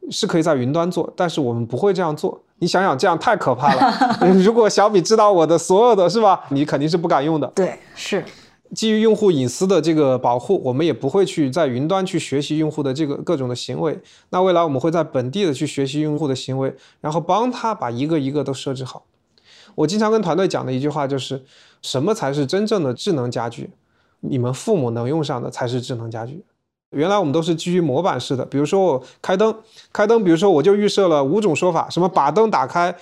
[0.10, 2.42] 是可以在云端做，但是我们不会这样做。
[2.60, 4.18] 你想想，这样太可怕了。
[4.40, 7.48] 如果小米知道我的所有的是吧，你肯定是不敢用的。
[7.54, 8.24] 对，是。
[8.74, 14.00] 基于用户隐私的这个保护，我们也不会去在云端去学习用户的这个各种的行为。
[14.30, 19.04] 那未来我们会在本地的去学习用户的行为，然后帮他把一个一个都设置好。
[19.74, 21.44] 我经常跟团队讲的一句话就是：
[21.82, 23.72] 什么才是真正的智能家居？
[24.20, 26.44] 你们父母能用上的才是智能家居。
[26.92, 29.56] 原来我们都是基于模板式的，比如说我开灯，
[29.92, 32.96] 开灯，比如说我就预设了五种说法，什么把灯打开、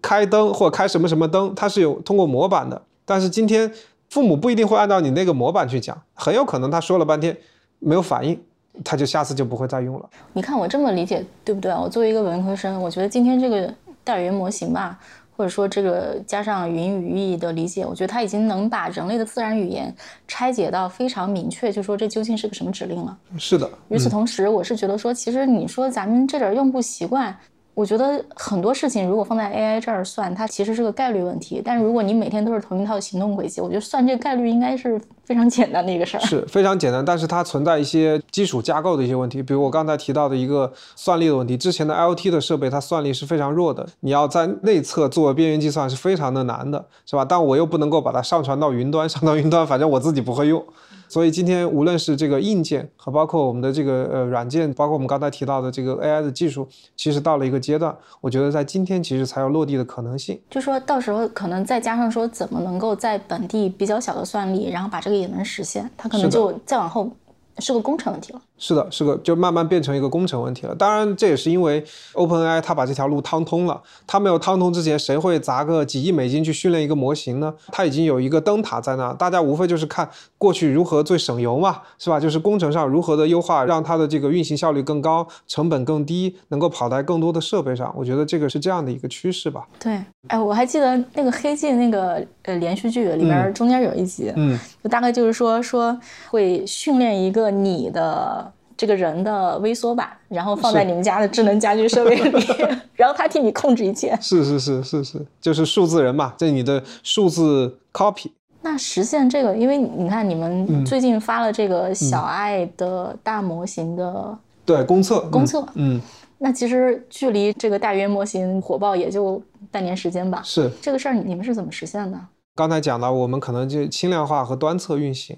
[0.00, 2.80] 开灯或开什么什么灯，它是有通过模板的。
[3.04, 3.72] 但是今天。
[4.10, 7.36] 父母不一定会按照你那个模板去讲，很有可能他说了半天
[7.78, 8.38] 没有反应，
[8.84, 10.10] 他就下次就不会再用了。
[10.32, 14.98] 你看我这么理解对不对我作为一个文科生，我觉得今天这个大语言模型吧，
[15.36, 19.94] 或者说这个加上语音语义的理解，我觉得它已经能把人类的自然语言
[20.26, 23.16] 拆解到非常明确，就说这究竟是个什么指令了。
[23.38, 23.70] 是的。
[23.90, 27.32] 与此同时，我是觉得说，其实你说咱们这点用户习惯。
[27.80, 31.62] 我觉得很多事情如果放在 AI 这儿算，它其实是个概率问题。
[31.64, 36.20] 但是如果你每天都是同一套行动轨迹，我觉得算这个概率应该是非常简单的一个事儿。
[36.28, 41.56] 是非常简单，但是它存在一些基础架构的一些问题，比如我刚才提到的一个算力的问题。
[41.56, 47.24] 之前的 IoT 的设备它算力是非常弱的，你要在内侧做边缘计算是非常的难的，是吧？
[47.24, 50.62] 但我又不能够把它上传到云端，上到云端反正我自己不会用。
[51.10, 60.40] 所以今天无论是这个硬件和包括我们的这个呃软件，包括我们刚才提到的这个 AI 的技术，其实到了一个阶段，我觉得在今天其实才有落地的可能性。
[60.48, 67.10] 就说到时候可能再加上说怎么能够在本地比较小的算力，然后把这个也能实现，它可能就再往后。
[67.58, 70.74] 是个工程问题了，是的，是个就慢慢变成一个工程问题了。
[70.74, 73.80] 当然，这也是因为 OpenAI 它把这条路趟通了。
[74.06, 77.54] 它没有趟通之前，谁会砸个几亿美金去训练一个模型呢？
[77.72, 82.20] 它已经有一个灯塔在那，大家无非就是看过去如何最省油嘛，是吧？
[82.20, 87.92] 就是工程上如何的优化，让它的这个运行效率更高，成本更低，能够跑在更多的设备上。
[87.96, 89.66] 我觉得这个是这样的一个趋势吧。
[89.78, 95.98] 对，哎，我还记得那个黑镜那个呃连续剧里边中间有一集，嗯，就大概就是说说
[96.30, 97.50] 会训练一个。
[97.60, 98.49] 你的
[98.80, 102.46] 这个人的微缩版，然后放在你们家的智能家居设备里，
[102.96, 104.16] 然后他替你控制一切。
[104.22, 108.30] 是是是是是，就是数字人嘛，这你的数字 copy。
[108.62, 116.00] 那实现这个，因为你看你们最近发了这个小爱的大模型的对公测公测，嗯，
[116.38, 120.40] 那其实距离这个大语言模型火爆也就半年时间吧。
[120.42, 122.18] 是这个事儿，你们是怎么实现的？
[122.56, 125.36] 刚才讲到，我们可能就轻量化和端侧运行。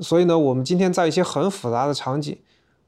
[0.00, 2.34] 所以呢，我们今天在一些很复杂的场景，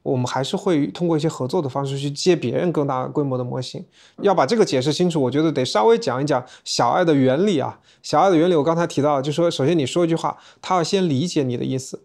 [0.03, 3.83] 我们还是会通过一些合作的方式去接别人更大规模的模型。
[4.21, 7.79] 要把这个解释清楚，我觉得得稍微讲一讲小爱的原理啊。
[8.03, 12.01] 小爱的原理，我刚才提到，就说首先你说一句话，他要先理解你的意思。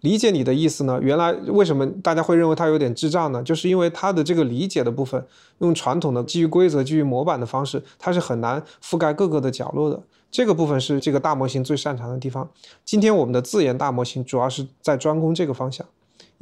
[0.00, 3.40] 理解你的意思呢，原来为什么大家会认为他有点智障呢？
[3.40, 5.24] 就是因为他的这个理解的部分，
[5.58, 10.02] 用传统的基于规则、基于模板的方式，它是很难覆盖各个的角落的。
[10.28, 12.50] 这个部分是这个大模型最擅长的地方。
[12.84, 15.86] 今天我们的自研大模型主要是在专攻这个方向，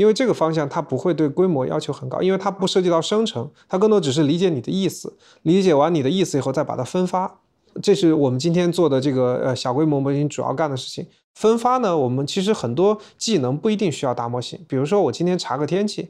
[0.01, 7.41] 因为这个方向它不会对规模要求很高，因为它不涉及到生成，它更多只是理解你的意思，理解完你的意思以后再把它分发。
[7.83, 11.07] 这是我们今天做的这个呃小规模模型主要干的事情。
[11.35, 16.09] 分发呢，我们其实很多技能不一定需要大模型，比如说我今天查个天气。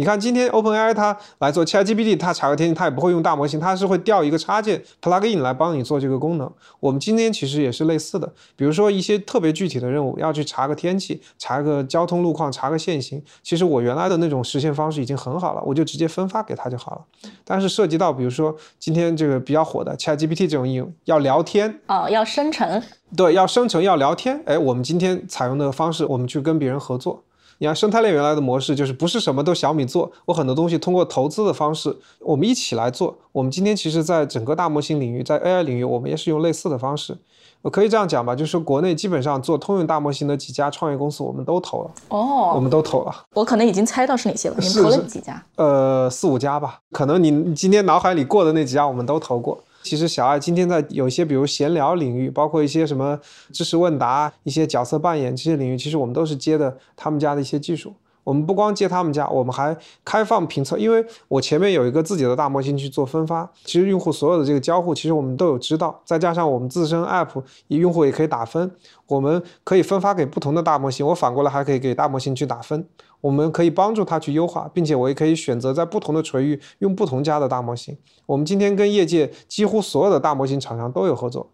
[0.00, 6.50] 你看，今天 OpenAI 它来做 ChatGPT，它查个天气，它也不会用大模型，它是会调一个插件 plugin 来帮你做这个功能。
[6.80, 17.30] 我们今天其实也是类似的，比如说一些特别具体的任务，要去查个天气，查个交通路况，查个限行，其实我原来的那种实现方式已经很好了，我就直接分发给他就好了。
[17.44, 22.82] 但是涉及到比如说今天这个比较火的 ChatGPT 这种应用，要聊天哦，要生成，
[23.14, 27.22] 对，要生成要聊天，哎，我们今天采用的方式，我们去跟别人合作。
[27.62, 33.14] 你看生态链原来的模式就是不是什么都小米做，我很多东西通过投资的方式，我们一起来做。
[33.32, 37.14] 我们今天其实在整个大模型领域，在 AI 领域，我们也是用类似的方式。
[37.60, 41.90] 我可以这样讲吧，就是国内基本上做通用大模型的几家创业公司，我们都投了。
[42.08, 43.14] 哦，我们都投了。
[43.34, 44.56] 我可能已经猜到是哪些了。
[44.58, 45.44] 你投了几家？
[45.56, 46.80] 呃，四五家吧。
[46.92, 49.62] 可能你今天脑海里过的那几家，我们都投过。
[49.82, 53.18] 其实小爱今天在有一些，比如闲聊领域，包括一些什么
[53.52, 57.94] 知识问答、一些角色扮演这些领域，其实我们都是接的他们家的一些技术。
[58.30, 63.50] 我们不光接他们家，我们还开放评测，因为我前面有一个自己的大模型去做分发。
[63.64, 68.70] 其实用户所有的这个交互，其实我们都有知道，再加上我们自身 app，用户也可以打分，
[69.08, 72.86] 我们可以分发给不同的大模型，我反过来还可以给大模型去打分。
[73.20, 77.98] 我们可以帮助他去优化，并且我也可以选择在不同的垂域用不同家的大模型。
[78.26, 81.50] 我们今天跟业界几乎所有的大模型厂商都有合作，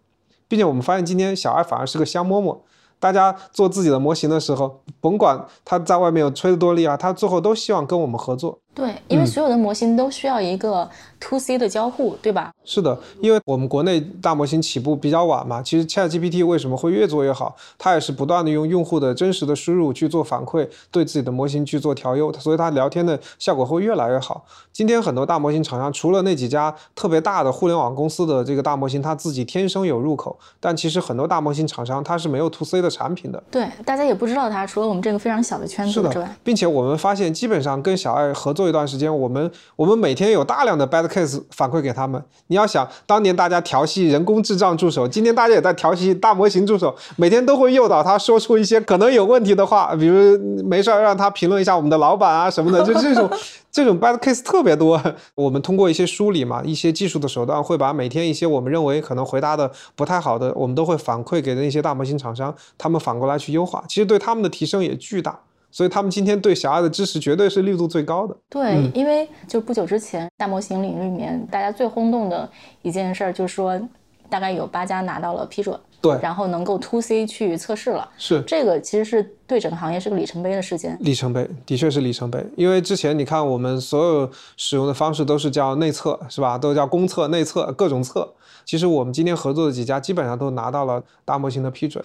[0.47, 2.63] 并且我们发现今天小爱反而是个香馍馍。
[2.99, 8.59] 大家做自己的模型的时候，甭管他在外面有吹得多厉害，他最后都希望跟我们合作。
[8.77, 10.87] 对，因为所有的模型都需要一个
[11.19, 12.51] to C 的交互，对吧？
[12.63, 15.63] 是的，因为我们国内大模型起步比较晚嘛。
[15.63, 17.55] 其实 ChatGPT 为什么会越做越好？
[17.79, 24.45] 它也是不断的用用户的真实的输入去做反馈，对自己的模型去做调优，所以它聊天的效果会越来越好。
[24.71, 33.41] 今天很多大模型厂商，除了那几家特别大的互联网公司的这个大模型，它自己天生有入口，但其实很多大模型厂商它是没有 to C 的产品的。
[33.49, 38.66] 对，大家也不知道它，除了我们这个非常小的圈子之外，并且我们发现，基本上跟小爱合作。
[38.67, 42.21] 这段时间，我们我们每天有大量的 bad case 反馈给他们。
[42.47, 53.29] 你要想，当年大家调戏人工智障助手，今天大家也在调戏大模型助手，每天都会诱导他说出一些可能有问题的话，比如没事让他评论一下我们的老板啊什么的， 就这种
[53.71, 55.01] 这种 bad case 特别多。
[55.35, 65.39] 我们通过一些梳理嘛，一些技术的手段，会把每天一些我们认为可能回答的不太好的，我们都会反馈给那些大模型厂商，他们反过来去优化，其实对他们的提升也巨大。
[65.77, 68.35] 所以他们今天对小爱的支持绝对是力度最高的。
[68.49, 72.49] 对，因为就不久之前，大模型领域里面大家最轰动的
[72.81, 73.79] 一件事儿，就是说
[74.27, 78.09] 大概有八家拿到了批准，对，然后能够 to C 去测试了。
[78.17, 80.97] 是这个其实是对整个行业是个里程碑的事件。
[80.99, 86.57] 里程碑的确是里程碑，因为之前你看我们所有使用的方式都是叫内测，是吧？
[86.57, 88.33] 都叫公测、内测各种测。
[88.65, 92.03] 其实我们今天合作的几家基本上都拿到了大模型的批准。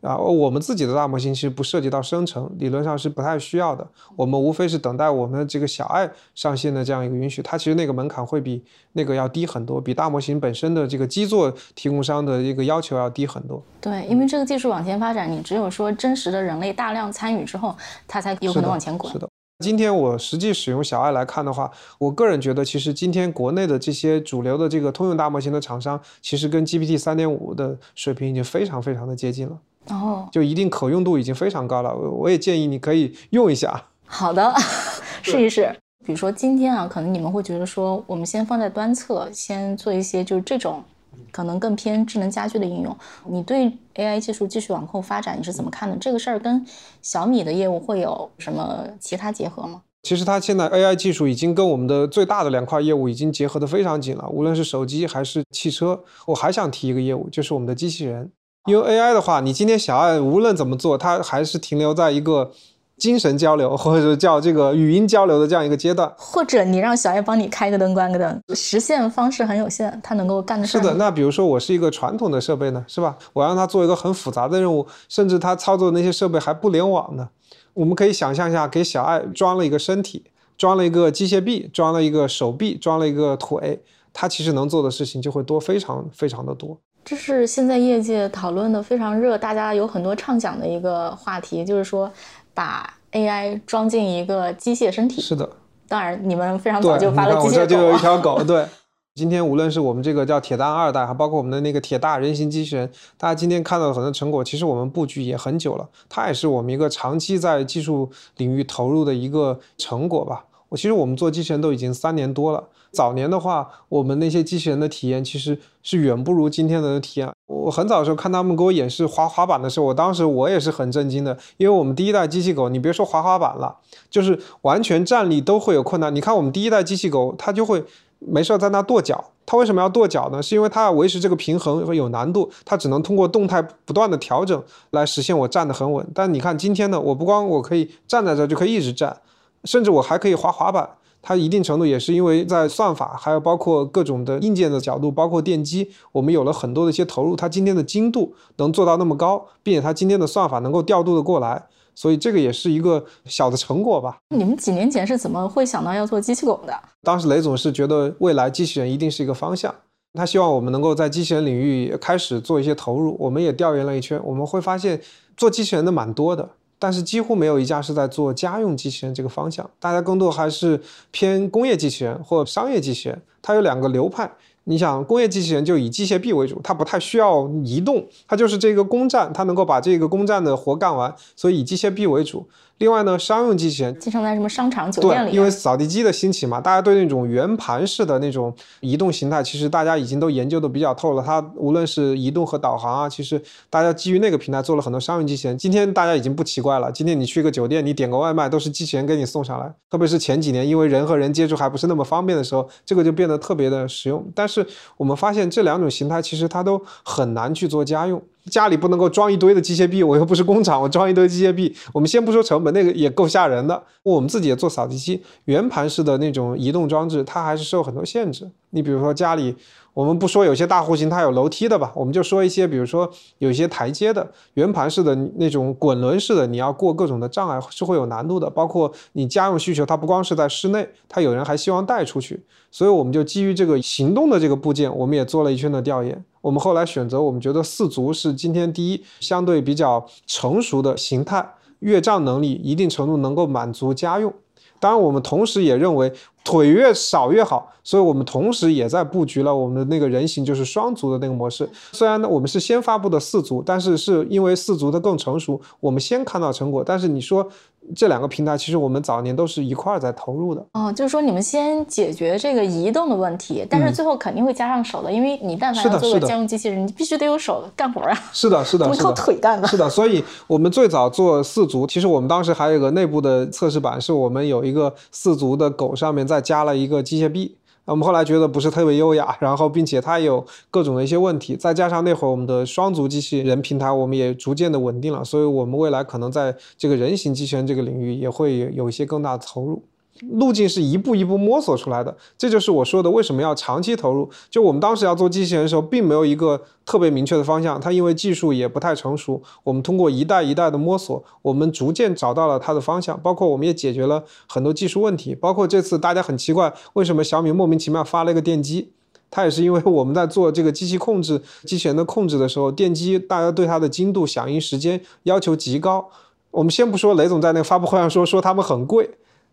[0.00, 3.86] 啊，我们自己的大模型其实不涉及到生成，理论上是不太需要的。
[4.14, 13.62] 我们无非是等待我们这个小爱上线的这样一个允许，它其实那个门槛会比那个要低很多，比大模型本身的这个基座提供商的一个要求要低很多。
[13.80, 19.12] 对，因为这个技术往前发展，你只有说真实的人类大量参与之后，它才有可能往前滚。
[19.12, 19.28] 是的。
[19.64, 29.58] 今天我实际使用小爱来看的话，我个人觉得，其实今天国内的这些主流的这个通用大模型的厂商，其实跟 GPT 三点五的水平已经非常非常的接近了。
[29.90, 33.84] 哦，就一定可用度已经非常高了，我我也建议你可以用一下。
[34.06, 34.54] 好的，
[35.22, 35.74] 试一试。
[36.04, 40.82] 比如说今天啊，可能你们会觉得说，我们先放在端侧，先做一些就是这种
[41.30, 42.96] 可能更偏智能家居的应用。
[43.26, 45.94] 你对 AI 技术继续往后发展，你是怎么看的？
[45.96, 46.64] 这个事儿跟
[47.02, 49.82] 小米的业务会有什么其他结合吗？
[50.04, 56.02] 其实它现在 AI 技术已经跟我们的最大的两块业务已经结合的非常紧了，无论是手机还是汽车。
[56.24, 58.30] 我还想提一个业务，就是我们的机器人。
[58.68, 62.50] 因为 AI 的话，你今天小爱无论怎么做，它还是停留在一个
[62.98, 66.12] 精神交流或者叫这个语音交流的这样一个阶段。
[66.18, 70.72] 或者你让小爱帮你开个灯、关个灯，实现方式很有限，它能够干的事。
[70.72, 73.16] 是的，那比如说我是一个传统的设备呢，是吧？
[73.32, 77.30] 我让它做一个很复杂的任务，甚至它操作那些设备还不联网呢。
[77.72, 80.24] 我们可以想象一下，给小爱装了一个身体，
[80.58, 83.80] 装了一个机械臂，装了一个手臂，装了一个腿，
[84.12, 86.76] 它其实能做的事情就会多，非常非常的多。
[87.08, 92.12] 这是现在业界讨论的非常热，大家有很多畅想的一个话题，就是说
[92.52, 95.22] 把 AI 装进一个机械身体。
[95.22, 95.48] 是的，
[95.88, 97.46] 当然你们非常早就发了机械狗。
[97.46, 98.38] 我这就有一条狗。
[98.44, 98.66] 对，
[99.14, 110.44] 今天无论是我们这个叫铁蛋二代，还包括我们的那个铁大人形机器人，大家今天看到的很多成果，其实我们布局也很久了，它也是我们一个长期在技术领域投入的一个成果吧。
[110.68, 112.64] 我其实我们做机器人都已经三年多了。
[112.92, 117.30] 早年的话，我们那些机器人的体验其实是远不如今天的体验。
[117.46, 123.76] 我很早的时候看他们给我演示滑滑板的时候，我当时我也是很震惊的，因为我们第一代机器狗，你别说滑滑板了，
[124.10, 126.14] 就是完全站立都会有困难。
[126.14, 127.84] 你看我们第一代机器狗，它就会
[128.18, 129.32] 没事在那跺脚。
[129.44, 130.42] 它为什么要跺脚呢？
[130.42, 136.06] 是因为它要维持这个平衡有难度，它只能通过动态不断的调整来实现我站得很稳。
[136.14, 139.20] 但你看今天呢，我不光我可以站在这就可以一直站，
[139.64, 140.90] 甚至我还可以滑滑板。
[141.20, 147.34] 它一定程度也是因为在算法，还有包括各种的硬件的角度，包括电机，我们有了很多的一些投入。
[147.34, 151.62] 它今天的精度能做到那么高，并且它今天的算法能够调度的过来，
[151.94, 154.18] 所以这个也是一个小的成果吧。
[154.30, 156.72] 你们几年前是怎么会想到要做机器狗的？
[157.02, 159.74] 当时雷总是觉得未来机器人一定是一个方向，
[160.14, 163.16] 他希望我们能够在机器人领域开始做一些投入。
[163.18, 165.00] 我们也调研了一圈，我们会发现
[165.36, 166.48] 做机器人的蛮多的。
[166.78, 173.20] 但是几乎没有一家是在做家用机器人这个方向，大家更多还是偏工业机器人或商业机器人。
[173.40, 174.30] 它有两个流派，
[174.64, 182.46] 你想工业机器人就以机械臂为主，它不太需要移动，它就是这个工站，它能够把这个工站的活干完，所以以机械臂为主。
[182.78, 185.30] 另外呢，商用机器人经常在什么商场、酒店里。
[185.30, 191.22] 对，因为扫地机的兴起嘛，大家对那种圆盘式的那种移动形态，其实大家已经都研究的比较透了。
[191.22, 195.58] 它无论是移动和导航啊，其实大家基于那个平台做了很多商用机器人。
[195.58, 199.74] 今天大家已经不奇怪了，今天你去个酒店，你点个外卖都是机器人给你送上来。
[199.90, 204.24] 特别是前几年，因为人和人接触还不是那么方便的时候，这个就变得特别的实用。
[204.34, 204.64] 但是
[204.96, 208.22] 我们发现这两种形态其实它都很难去做家用。
[208.48, 213.82] 家里不能够装一堆的机械臂，我又不是工厂，我装一堆机械臂，我们先不说成本，那个也够吓人的。
[214.02, 218.50] 我们自己也做扫地机，圆盘式的那种移动装置，它还是受很多限制。
[218.70, 219.54] 你比如说家里。
[219.94, 224.24] 我们不说有些大户型它有楼梯的吧，我们就说一些，比如说有一些台阶的
[224.54, 228.48] 圆盘式的那种滚轮式的，你要过各种的障碍是会有难度的。
[228.48, 232.40] 包括你家用需求，它不光是在室内，它有人还希望带出去，
[232.70, 236.24] 所以我们就基于这个行动的这个部件，我们也做了一圈的调研。
[236.40, 244.32] 我们后来选择，我们觉得四足是今天第一相对比较成熟的形态，越障能力一定程度能够满足家用。
[244.80, 246.12] 当然，我们同时也认为
[246.44, 251.68] 腿越少越好，所以我们同时也在布局了我们的那个人形，就是双足的那个模式。
[251.92, 256.82] 虽然呢，我们是先发布的四足，但是是因为四足的更成熟，我们先看到成果。
[256.84, 257.48] 但是你说。
[257.94, 268.18] 这两个平台其实我们早年都是一块儿在投入的哦，就是说你们先解决这个移动的问题，但是最后肯定会加上手的，因为你但凡要做个家用机器人，你必须得有手干活啊。
[268.32, 269.66] 是的，是的， 不能靠腿干的。
[269.68, 277.56] 是的，所以我们最早做四足，其实我们当时还有一个内部的测试版，是我们有一个四足的狗上面再加了一个机械臂。
[277.92, 289.82] 我们后来觉得不是特别优雅，然后并且它有各种的一些问题，再加上那会儿我们的双足机器人平台，我们也逐渐的稳定了，所以我们未来可能在这个人形机器人这个领域也会有一些更大的投入。
[290.30, 294.28] 路径是一步一步摸索出来的，这就是我说的为什么要长期投入。
[294.50, 299.42] 就我们当时要做机器人的时候，并没有一个特别明确的方向，它因为技术也不太成熟。
[299.62, 303.18] 我们通过一代一代的摸索，我们逐渐找到了它的方向。
[303.20, 305.34] 包括我们也解决了很多技术问题。
[305.34, 308.92] 包括这次大家很奇怪，为什么小米莫名其妙发了一个电机？
[309.30, 316.08] 它也是因为我们在做这个机器控制、机器人的控制的时候，电机大家对它的精度、响应时间要求极高。
[316.50, 319.10] 我们先不说雷总在那个发布会上说说他们很贵。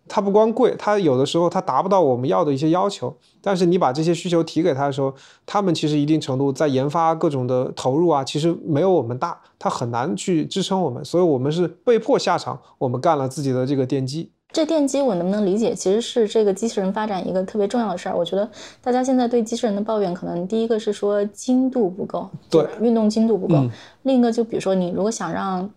[0.08, 3.16] 它不光贵，它有的时候它达不到我们要的一些要求。
[3.42, 5.14] 但是你把这些需求提给他的时候，
[5.46, 11.04] 他们其实一定程度在研发各种的投入啊，其实没有我们大，它很难去支撑我们。
[11.04, 14.32] 所以我们是被迫下场，我们干了自己的这个电机。
[14.52, 15.76] 这电机我能不能理解？
[15.76, 18.16] 其实是这个机器人发展一个特别重要的事儿。
[18.16, 18.50] 我觉得
[18.82, 23.56] 大家现在对机器人的抱怨，可能第一个是说精度不够，对，运动精度不够。
[24.04, 25.70] 另一个就比如说你如果想让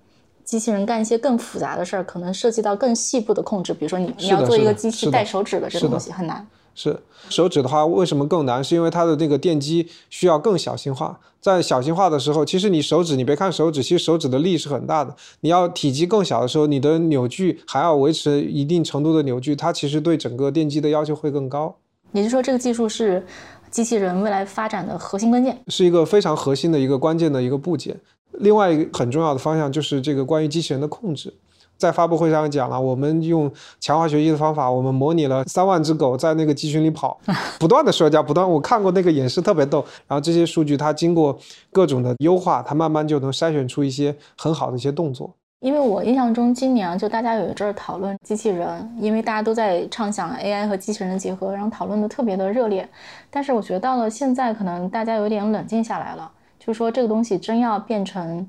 [0.49, 3.75] 机器人干一些更复杂的事儿，可能涉及到更细部的控制。
[3.75, 6.49] 比如说，你你要做一个机器带手指的这个东西很难。
[6.75, 8.65] 是手指的话，为什么更难？
[8.65, 11.21] 是因为它的那个电机需要更小型化。
[11.39, 15.15] 在小型化的时候，其实你手指，你别看手指，其实手指的力是很大的。
[15.41, 21.77] 你要体积更小的时候，你的扭矩还要维持一定程度的扭矩，它其实对整个电机的要求会更高。
[22.13, 23.23] 也就是说，这个技术是
[23.71, 28.01] 机器人未来发展的核心关键，是一个非常核心的一个关键的一个部件。
[28.41, 31.33] 另外一个很重要的方向就是这个关于机器人的控制，
[31.77, 37.19] 在发布会上讲了，我们用强化学习的方法，我们模拟了三万只狗在那个鸡群里跑，
[37.61, 38.49] 不断的社交，不断。
[38.49, 41.39] 我看过那个演示特别逗，然后这些数据它经过
[41.73, 45.31] 各种的优化，它慢慢就能筛选出一些很好的一些动作。
[45.61, 52.89] 因为我印象中今年就大家有一阵儿讨论机器人，因为大家都在畅想 AI 和机器人的结合，然后讨论的特别的热烈。
[53.29, 56.31] 但是我觉得到了现在，可能大家有点冷静下来了。
[56.59, 58.49] 就说这个东西真要变成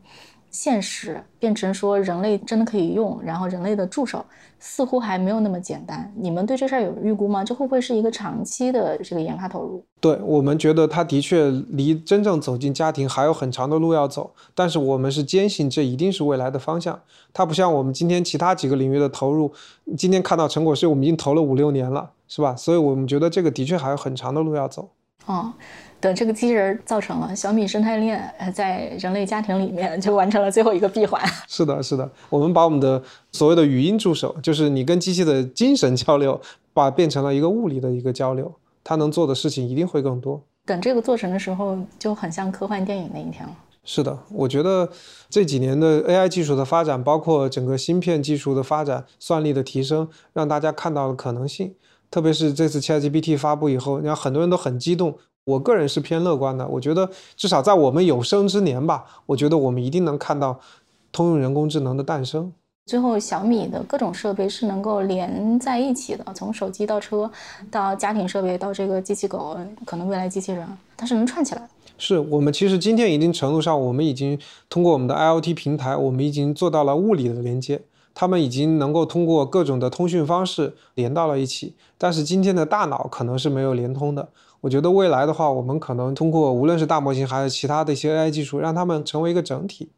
[0.49, 4.25] 现实变成说人类真的可以用，然后人类的助手
[4.59, 6.11] 似乎还没有那么简单。
[6.15, 7.43] 你们对这事儿有预估吗？
[7.43, 9.83] 这会不会是一个长期的这个研发投入？
[10.01, 16.99] 对我们觉得它的确离真正走进家庭还有很长的路要走，但是我们是坚信这一定是未来的方向。
[17.31, 19.53] 它不像我们今天其他几个领域的投入，
[19.95, 22.55] 今天看到成果是我们已经投了五六年了，是吧？
[22.55, 24.89] 所以我们觉得这个的确还有很长的路要走。
[25.27, 25.53] 哦。
[26.01, 31.21] 等这个机器人造成了，小米生态链在人类家庭里面就完成了最后一个闭环。
[31.47, 33.01] 是的，是的，我们把我们的
[33.33, 36.39] 所谓的语音助手，就是你跟机器的精神交流，
[36.73, 40.41] 把变成了一个物理的一个交流，它能做的事情一定会更多。
[40.65, 43.53] 等这个做成的时候，就很像科幻电影那一天了。
[43.83, 44.87] 是的，我觉得
[45.29, 51.73] 这几年的 AI 技术的发展，包括整个芯片技术的发展、算力的提升，让大家看到了可能性。
[52.11, 55.17] 特别是这次 ChatGPT 发布以后，你看很多人都很激动。
[55.49, 60.59] 我个人是偏乐观的，我觉得至少在我们有生之年吧，我觉得我们一定能看到
[61.11, 62.51] 通用人工智能的诞生。
[62.85, 67.29] 最后，小米的各种设备是能够连在一起的，从手机到车，
[67.69, 71.67] 到家庭设备，到这个机器狗，可能未来机器人，它是能串起来的。
[71.99, 74.39] 是我们其实今天一定程度上，我们已经
[74.69, 77.81] 通过我们的 IoT 平台，我们已经做到了物理的连接，
[78.15, 81.75] 他们已经能够通过各种的通讯方式连到了一起。
[81.97, 84.29] 但是今天的大脑可能是没有连通的。
[84.61, 89.89] 我觉得未来的话，我们可能通过无论是大模型还是其他的一些 AI 技术，让他们成为一个整体，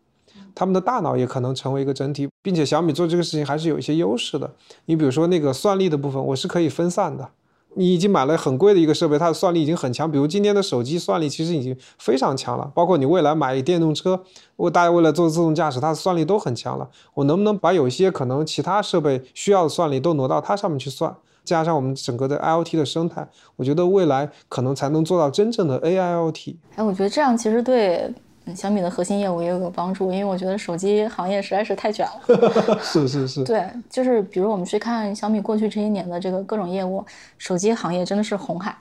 [0.54, 4.54] 他们的大脑也可能成为一个整体，并且小米做这个事情还是有一些优势的。
[4.86, 7.30] 你比如说那个算力的部分，我是可以分散的。
[7.76, 10.12] 你已经买了很贵的一个设备，它的算力已经很强。
[10.12, 14.22] 比如今天的手机算力其实已经非常强了，包括你未来买电动车，
[14.58, 16.90] 为大家为了做自动驾驶，它的算力都很强了。
[17.14, 21.16] 我能不能把有一些可能其他设备需要的算力都挪到它上面去算？
[21.44, 26.56] 加上我们整个的 IOT 的生态，我觉得未来可能才能做到真正的 AIOT。
[26.76, 28.14] 哎，我觉得这样其实对
[28.56, 32.78] 小米的核心业务也有个帮助，因为我觉得手机行业实在是太卷了。
[32.82, 33.44] 是 是是。
[33.46, 37.04] 对，就是比如我们去看小米过去这些年的这个各种业务，
[37.38, 38.76] 手机行业真的是红海，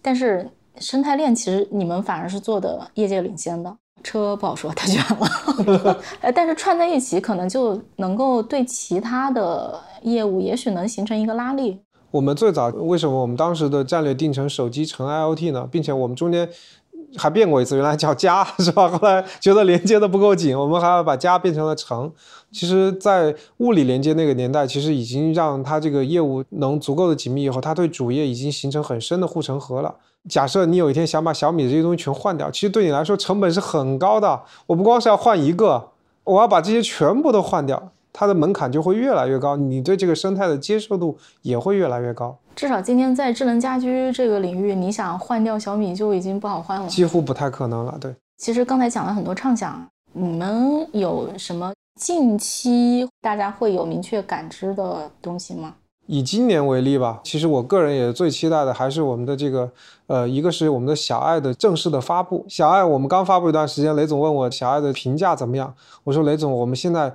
[0.00, 0.48] 但是
[0.78, 3.76] 生态链其实你们反而是做的业界领先的。
[4.02, 6.00] 车不好说，太卷了。
[6.22, 11.80] 哎，但是串在一起，可能就能够对其他的业务也许能形成一个拉力。
[12.12, 15.66] 我们最早为什么我们当时的战略定成手机成 IOT 呢？
[15.68, 16.48] 并且我们中间
[17.16, 18.88] 还变过一次，原来叫加是吧？
[18.88, 22.12] 后来觉得连接的不够紧，我们还要把加变成了城。
[22.50, 29.94] 其实，在物理连接那个年代，其实已经让它这个业务能足够的紧密以后，它对主业已经形成很深的护城河了。
[30.28, 34.42] 假设你有一天想把小米这些东西全换掉，其实对你来说成本是很高的。
[34.66, 35.90] 我不光是要换一个，
[36.24, 37.90] 我要把这些全部都换掉。
[38.12, 42.36] 它的门槛就会越来越高，你对这个生态的接受度也会越来越高。
[42.54, 47.96] 至少今天在智能家居这个领域，你想换掉小米就已经不好换了，几乎不太可能了。
[47.98, 49.82] 对，其实刚才讲了很多畅想，
[50.12, 55.74] 你们有什么近期大家会有明确感知的东西吗？
[56.06, 59.70] 以今年为例吧，其实我个人也最期待的还是我们的这个，
[60.08, 62.44] 呃，一个是我们的小爱的正式的发布。
[62.46, 65.72] 小爱我们刚发布一段时间，雷总问我小爱的评价怎么样，
[66.04, 67.14] 我说雷总，我们现在。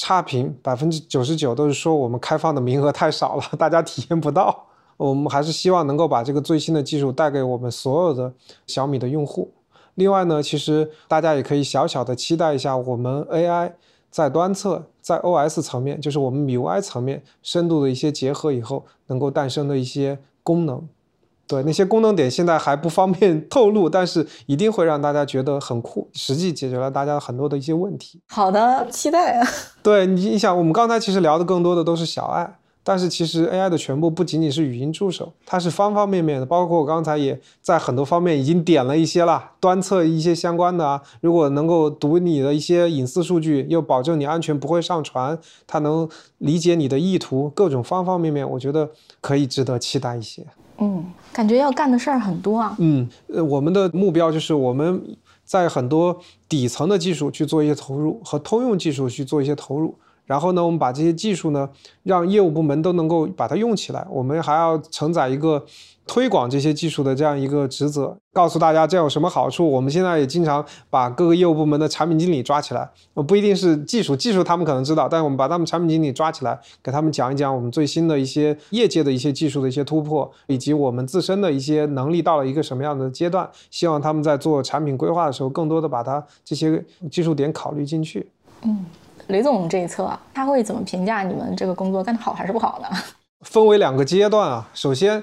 [0.00, 4.66] 差评百分之九十九都是说我们开放的名额太少了，大家体验不到。
[4.96, 8.32] 我们还是希望能够把这个最新的技术带给我们所有的
[8.68, 9.52] 小米的用户。
[9.96, 13.72] 另外呢，其实大家也可以小小的期待一下我们 AI
[14.08, 20.88] 在端侧、在 OS 层面，就是我们 MIUI 层面深度的一些结合以后，能够诞生的一些功能。
[21.48, 28.20] 对那些功能点现在还不方便 透露，但是一定会让大家觉得很酷，实际解决了大家很多的一些问题。
[28.28, 29.48] 好的，期待啊。
[29.82, 48.90] 对你，你想，我们刚才其实聊的更多的都是小爱，但是其实 AI 的全部不仅仅是语音助手，它是方方面面的，包括我刚才也在很多方面已经点了一些了，端测一些相关的啊，如果能够读你的一些隐私数据，又保证你安全不会上传，它能理解你的意图，各种方方面面，我觉得
[49.22, 50.46] 可以值得期待一些。
[50.78, 52.76] 嗯，感觉要干的事儿很多啊。
[52.78, 55.02] 嗯，呃，我们的目标就是我们
[55.44, 56.18] 在很多
[56.48, 59.94] 底层的技术去做一些投入，和通用技术去做一些投入。
[60.24, 61.68] 然后呢，我们把这些技术呢，
[62.02, 64.06] 让业务部门都能够把它用起来。
[64.10, 65.64] 我们还要承载一个。
[66.08, 69.70] 推广这些技术的这样一个职责，告诉大家这有什么好处。
[69.70, 72.88] 我们现在也经常把各个业务部门的产品经理抓起来，
[73.26, 83.46] 不一定是技术，技术他们可能知道，但是我们把他们产品经理抓起来，给他们讲一讲我们最新的一些业界的一些技术的一些突破，以及我们自身的一些能力到了一个什么样的阶段。
[83.70, 88.26] 希望他们在做产品规划的时候，更多的把它这些技术点考虑进去。
[88.62, 88.86] 嗯，
[89.26, 92.88] 雷总这一侧他会怎么评价你们这个工作干得好还是不好呢？
[93.42, 95.22] 分为两个阶段啊，首先。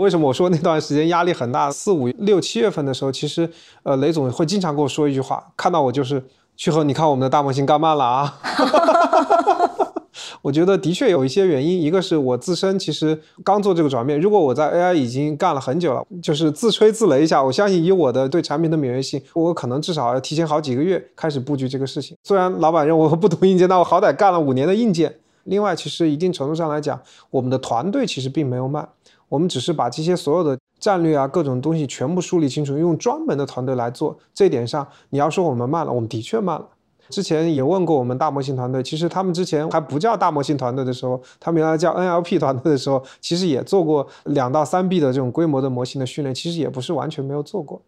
[0.00, 1.70] 为什么我说那段时间压力很大？
[1.70, 3.46] 四五六七月份的时候，其实
[3.82, 6.24] 呃雷总会经常跟我说一句话，看到我就是
[6.56, 8.38] 去和你看我们的大模型干慢了啊。
[10.40, 22.16] 我觉得的确有一些原因，一个是我自身其实刚做这个转变，如果我在 AI 已经干了很久了，就是自吹自擂一下，我相信以我的对产品的敏锐性，我可能至少要提前好几个月开始布局这个事情。
[22.24, 25.14] 虽然老板认为我不懂硬件，但我好歹干了五年的硬件。
[25.44, 26.98] 另外，其实一定程度上来讲，
[27.30, 28.86] 我们的团队其实并没有慢，
[29.30, 34.18] 我们只是把这些所有的战略啊各种东西全部梳理清楚，用专门的团队来做。
[34.34, 36.66] 这一点上，你要说我们慢了，我们的确慢了。
[37.10, 47.80] 之前也问过我们大模型团队，其实他们之前还不叫大模型团队的时候，他们原来叫 NLP 团队的时候，其实也做过两到三 B 的这种规模的模型的训练，其实也不是完全没有做过，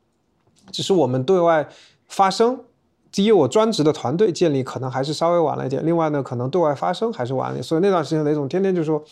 [0.71, 1.69] 只是我们对外
[2.07, 2.61] 发声，
[3.11, 9.03] 第一我专职的团队建立可能还是稍微晚了一点，另外呢，可能对外发声还是晚了一点，所以那段时间雷总天天就说。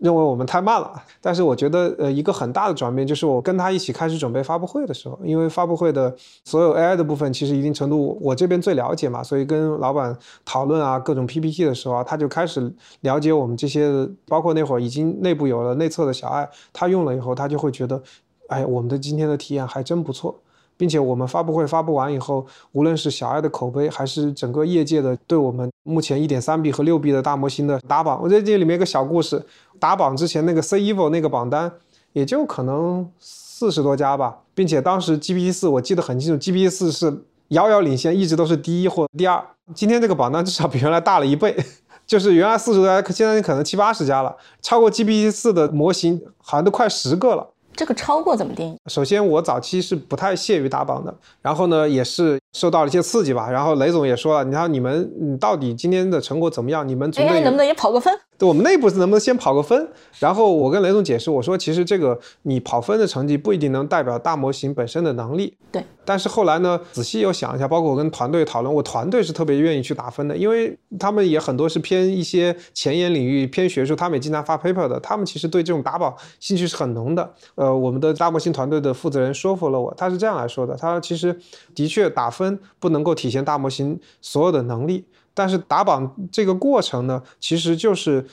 [0.00, 18.00] 认为我们太慢了，但是我觉得，呃，一个很大的转变就是我跟他一起开始准备发布会的时候，因为发布会的所有 AI 的部分，其实一定程度我这边最了解嘛，所以跟老板讨论啊各种 PPT 的时候啊，他就开始了解我们这些，包括那会儿已经内部有了内测的小爱，他用了以后，他就会觉得，
[18.48, 20.34] 哎，我们的今天的体验还真不错。
[20.78, 29.44] 并且我们发布会发布完以后，无论是小爱的口碑，还是整个业界的对我们目前一点三 B 和六 B 的大模型的打榜，我在这里面一个小故事，
[29.78, 31.70] 打榜之前那个 C Evo 那个榜单，
[32.12, 39.42] 也就可能四十多家吧，并且当时 GPT 四我记得很清楚，GPT 四是遥遥领先，一直都是第一或第二。
[39.74, 41.56] 今天这个榜单至少比原来大了一倍，
[42.06, 47.46] 就是原来四十多家，现在可能七八十家了，超过 GPT 四的模型好像都快十个了。
[47.74, 48.78] 这个超过怎么定义？
[48.86, 53.48] 首先，我早期是不太屑于打榜的，然后呢，也是受到了一些刺激吧。
[53.48, 56.86] 然后雷总也说了，你看你们，你到底今天的成果怎么样？
[56.86, 58.12] 你们组队能不能也跑个分？
[58.36, 59.88] 对我们内部能不能先跑个分？
[60.20, 65.56] 然后我跟雷总解释，我说其实这个你跑分的成绩不一定能代表大模型本身的能力。
[65.72, 65.84] 对。
[66.04, 77.34] 但是后来呢，仔细又想一下，包括我跟团队讨论，我团队是特别愿意去打分的，因为他们也很多是偏一些前沿领域、偏学术，他们也经常发 paper 的，他们其实对这种打榜兴趣是很浓的。
[77.56, 81.36] 呃，我们的大模型团队的负责人说服了我，他是这样来说的：他说其实
[81.74, 82.47] 的确打分
[82.78, 85.04] 不能够体现大模型所有的能力。
[85.34, 88.26] 但是打榜这个过程呢，其实就是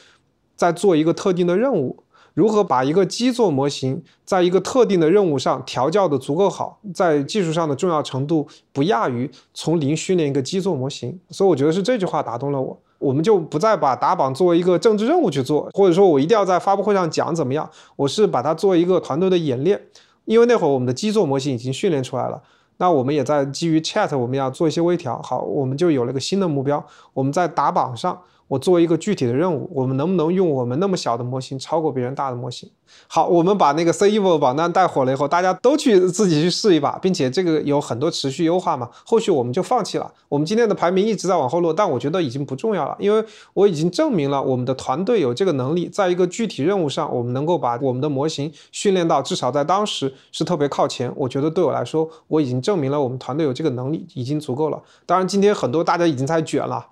[0.55, 2.03] 在做一个特定的任务，
[2.33, 11.19] 如何把一个基座模型在一个特定的任务上调教的足够好，在技术上的重要程度不亚于从零训练一个基座模型。
[11.29, 12.79] 所以我觉得是这句话打动了我。
[12.97, 19.79] 我们就不再把打榜作为一个政治任务去做，或者说我一定要在发布会上讲怎么样，我是把它作为一个团队的演练。
[20.23, 22.41] 因为那会儿我们的基座模型已经训练出来了。
[22.77, 25.21] 那我们也在基于 Chat，我们要做一些微调。
[25.21, 28.19] 好，我们就有了一个新的目标，我们在打榜上。
[28.47, 32.69] 我做一个具体的任务，我们能不能用我们那么小的模型超过别人大的模型？
[33.07, 38.87] 好，我们把那个 C Evo 榜单带火了以后，大家都去自己去试一把，并且这个有很多持续优化嘛。
[39.03, 40.13] 后续我们就放弃了。
[40.29, 51.11] 我们今天的排名一直在往后落，但我觉得已经不重要了，因为我已经证明了我们的团队有这个能力，在一个具体任务上，我们能够把我们的模型训练到至少在当时是特别靠前。
[51.15, 54.79] 我觉得对我来说，我已经证明了我们团队有这个能力，已经足够了。
[55.07, 56.85] 当然，今天很多大家已经在卷了。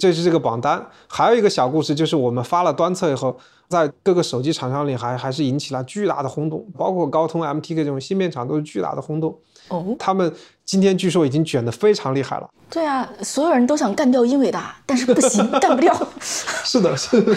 [0.00, 3.36] 这是这个榜单，还有一个小故事，就是我们发了端测以后，
[3.68, 9.38] 在各个手机厂商里还还是引起了巨大的轰动，包括高通、MTK 这种芯片厂都是巨大的轰动。
[9.68, 10.32] 哦，他们
[10.64, 12.48] 今天据说已经卷得非常厉害了。
[12.70, 15.94] 对啊，所有人都想干掉英伟达，但是不行， 干不掉。
[16.20, 17.36] 是的，是的。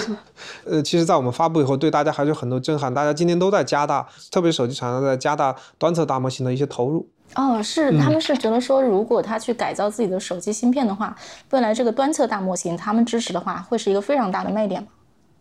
[0.65, 7.07] 呃，其实，在我们发布以后，对大家还是有很多震撼，大家今天都在加大，特别手机厂商在加大端测大模型的一些投入。
[7.35, 11.15] 哦，是，他们是觉得说，如果他去改造自己的手机芯片的话，
[11.49, 14.87] 未来这个端侧大模型他们支持的话，会是一个非常大的卖点吗？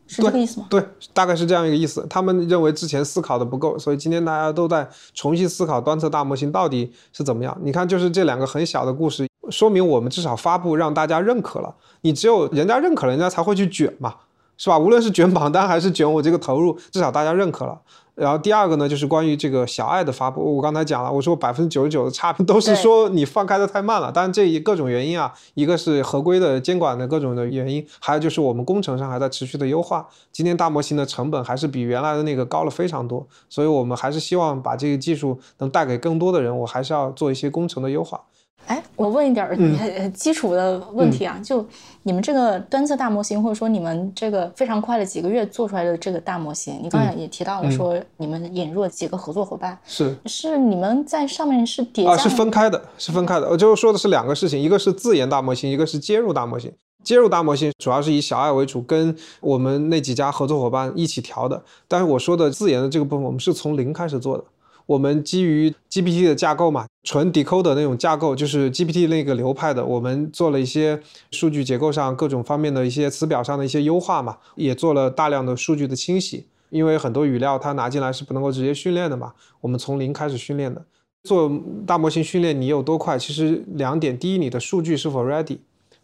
[0.07, 0.67] 是这个意思吗？
[0.69, 2.07] 对，大概是这样一个意思。
[2.11, 7.57] 他们认为之前思考的不够，所以今天大家都在重新思考端侧大模型到底是怎么样。
[7.63, 11.75] 你看，就是这两个很小的故事，说明我们至少发布让大家认可了。
[12.03, 14.15] 你只有人家认可了，人家才会去卷嘛，
[14.63, 14.79] 是吧？
[14.79, 17.77] 无论是卷榜单还是卷我这个投入，至少大家认可了。
[18.15, 30.07] 然后第二个呢，就是关于这个小爱的发布，我刚才讲了，我说百分之九十九的差评都是说你放开的太慢了，当然这一各种原因啊，一个是合规的监管的各种的原因，还有就是我们工程上还在持续的优化。
[30.31, 38.21] 今天大模型的成本还是比原来的那个高了非常多，所以我们还是希望把这个技术能带给更多的人，我还是要做一些工程的优化。
[38.67, 41.65] 哎，我问一点很 基础的问题啊，就
[42.05, 53.49] 你们这个端侧大模型，或者说你们这个非常快的几个月做出来的这个大模型，你刚才也提到了说你们引入了几个合作伙伴，是是你们在上面是叠啊，是分开的，是分开的。
[53.49, 56.73] 我就说的是两个事情，一个是自研大模型，一个是接入大模型。
[57.03, 61.61] 接入大模型主要是以小爱为主，跟我们那几家合作伙伴一起调的。
[61.89, 64.45] 但是我说的自研的这个部分，我们是从零开始做的。
[64.87, 76.47] 我们基于 GPT 的架构嘛，纯 decoder 那种架构，就是 GPT 那个流派的，我们做了一些数据结构上各种方面的一些词表上的一些优化嘛，也做了大量的数据的清洗。
[76.71, 80.83] 因为很多语料它拿进来是不能够直接训练的嘛，我们从零开始训练的。
[81.23, 81.53] 做
[81.87, 83.19] 大模型训练你有多快？
[83.19, 85.59] 其实两点，第一，你的数据是否 ready；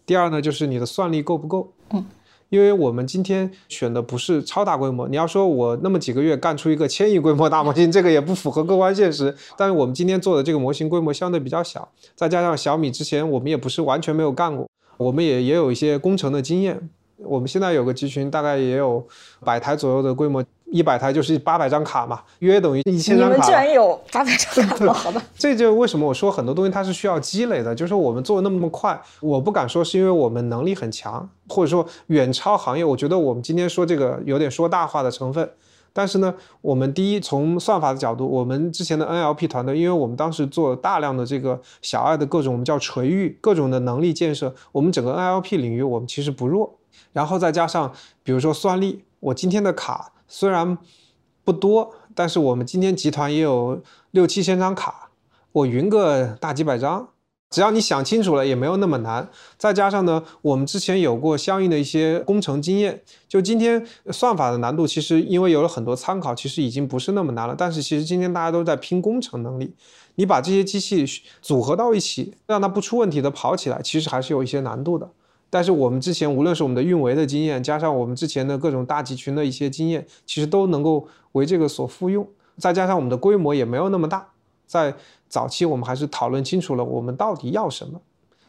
[0.05, 1.73] 第二呢，就是你的算力够不够。
[1.91, 2.05] 嗯。
[2.51, 9.35] 因为我们今天选的不是超大规模，你要说我那么几个月干出一个千亿规模大模型，这个也不符合客观现实。
[9.57, 16.89] 但是我们今天做的这个模型规模相对比较小，再加上小米之前我们也不是完全没有干过，我们也也有一些工程的经验。
[17.19, 19.07] 我们现在有个集群，大概也有
[19.45, 20.45] 百台左右的规模。
[20.71, 23.35] 一百台就是八百张卡嘛，约等于一千张卡。
[23.35, 24.93] 你们居然有八百张卡？
[24.93, 27.75] 好吧，这就为什么我说很多东西它是需要积累的。
[27.75, 32.85] 就是我们做的那么快，我不敢说是因为我们能力很强，或者说远超行业。
[32.85, 35.51] 我觉得我们今天说这个有点说大话的成分。
[35.93, 46.79] 但是呢，我们第一从算法的角度，我们之前的 NLP 团队，因为我们当时做大量的这个小爱的各种我们叫垂域各种的能力建设，我们整个 NLP 领域我们其实不弱。
[47.13, 47.91] 然后再加上
[48.23, 50.13] 比如说算力，我今天的卡。
[50.29, 50.79] 虽然
[51.43, 55.11] 不多，但是我们今天集团也有六七千张卡，
[55.53, 57.09] 我云个大几百张，
[57.51, 59.31] 只要你想清楚了，也没有那么难。
[59.57, 67.55] 再加上呢，我们之前有过相应的一些工程经验，就今天算法的难度，其实因为有了很多参考，其实已经不是那么难了。
[67.57, 69.75] 但是其实今天大家都在拼工程能力，
[70.17, 71.07] 你把这些机器
[71.41, 75.09] 组合到一起，让它不出问题的跑起来，其实还是有一些难度的。
[75.51, 82.27] 但是我们之前无论是我们的运维的经验，加上我们之前的各种大集群的一些经验，其实都能够为这个所复用。
[82.57, 84.27] 再加上我们的规模也没有那么大，
[84.67, 84.95] 在
[85.29, 88.01] 早期我们还是讨论清楚了我们到底要什么。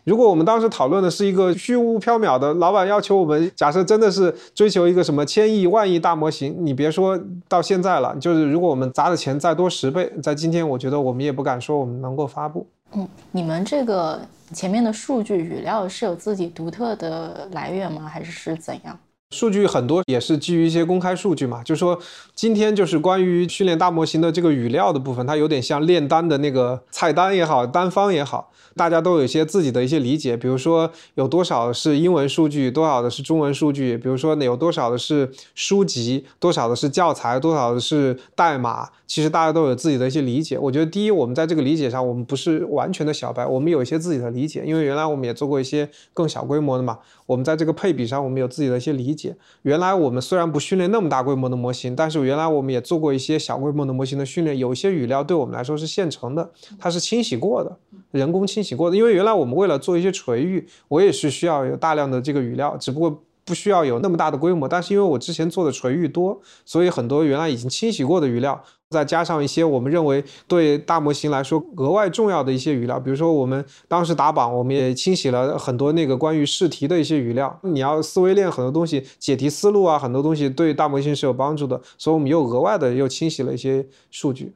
[0.05, 12.65] 如果我们当时讨论的是一个虚无缥缈的，老板要求我们假设真的是追求一个什么千亿万亿大模型，你别说到现在了，就是如果我们砸的钱再多十倍，在今天我觉得我们也不敢说我们能够发布。
[12.93, 14.19] 嗯，你们这个
[14.53, 18.07] 前面的数据语料是有自己独特的来源吗？
[18.07, 18.99] 还是是怎样？
[19.31, 21.99] 数据很多也是基于一些公开数据嘛，就说
[22.33, 28.51] 今天就是关于训练大模型的这个语料的部分，它有点像炼丹的那个菜单也好，单方也好。
[28.75, 40.57] 大家都有一些自己的一些理解，比如说有多少是英文数据，多少的是中文数据，比如说有多少的是书籍，多少的是教材，多少的是代码，其实大家都有自己的一些理解。
[40.57, 46.97] 我觉得第一，我们在这个理解上，我们不是完全的小白，我们有一些自己的理解，因为原来我们也做过一些更小规模的嘛。
[47.25, 49.18] 我们在这个配比上，我们有自己的一些理解。
[49.63, 57.77] 原来我们虽然不训练那么大规模的模型，但是原来我们也做过一些小规模的模型的训练，有一些语料对我们来说是现成的，它是清洗过的，
[58.11, 58.95] 人工清洗过的。
[58.95, 63.21] 因为原来我们为了做一些垂域，我也是需要有大量的这个语料，只不过。
[63.45, 77.55] 不需要有那么大的规模，但是因为我之前做的垂域多，所以很多原来已经清洗过的语料，再加上一些我们认为对大模型来说额外重要的一些语料，比如说我们当时打榜，我们也清洗了很多那个关于试题的一些语料。
[77.61, 84.51] 你要思维链很多东西，解题思路啊，很多东西对大模型是有帮助的，所以我们又额外的又清洗了一些数据。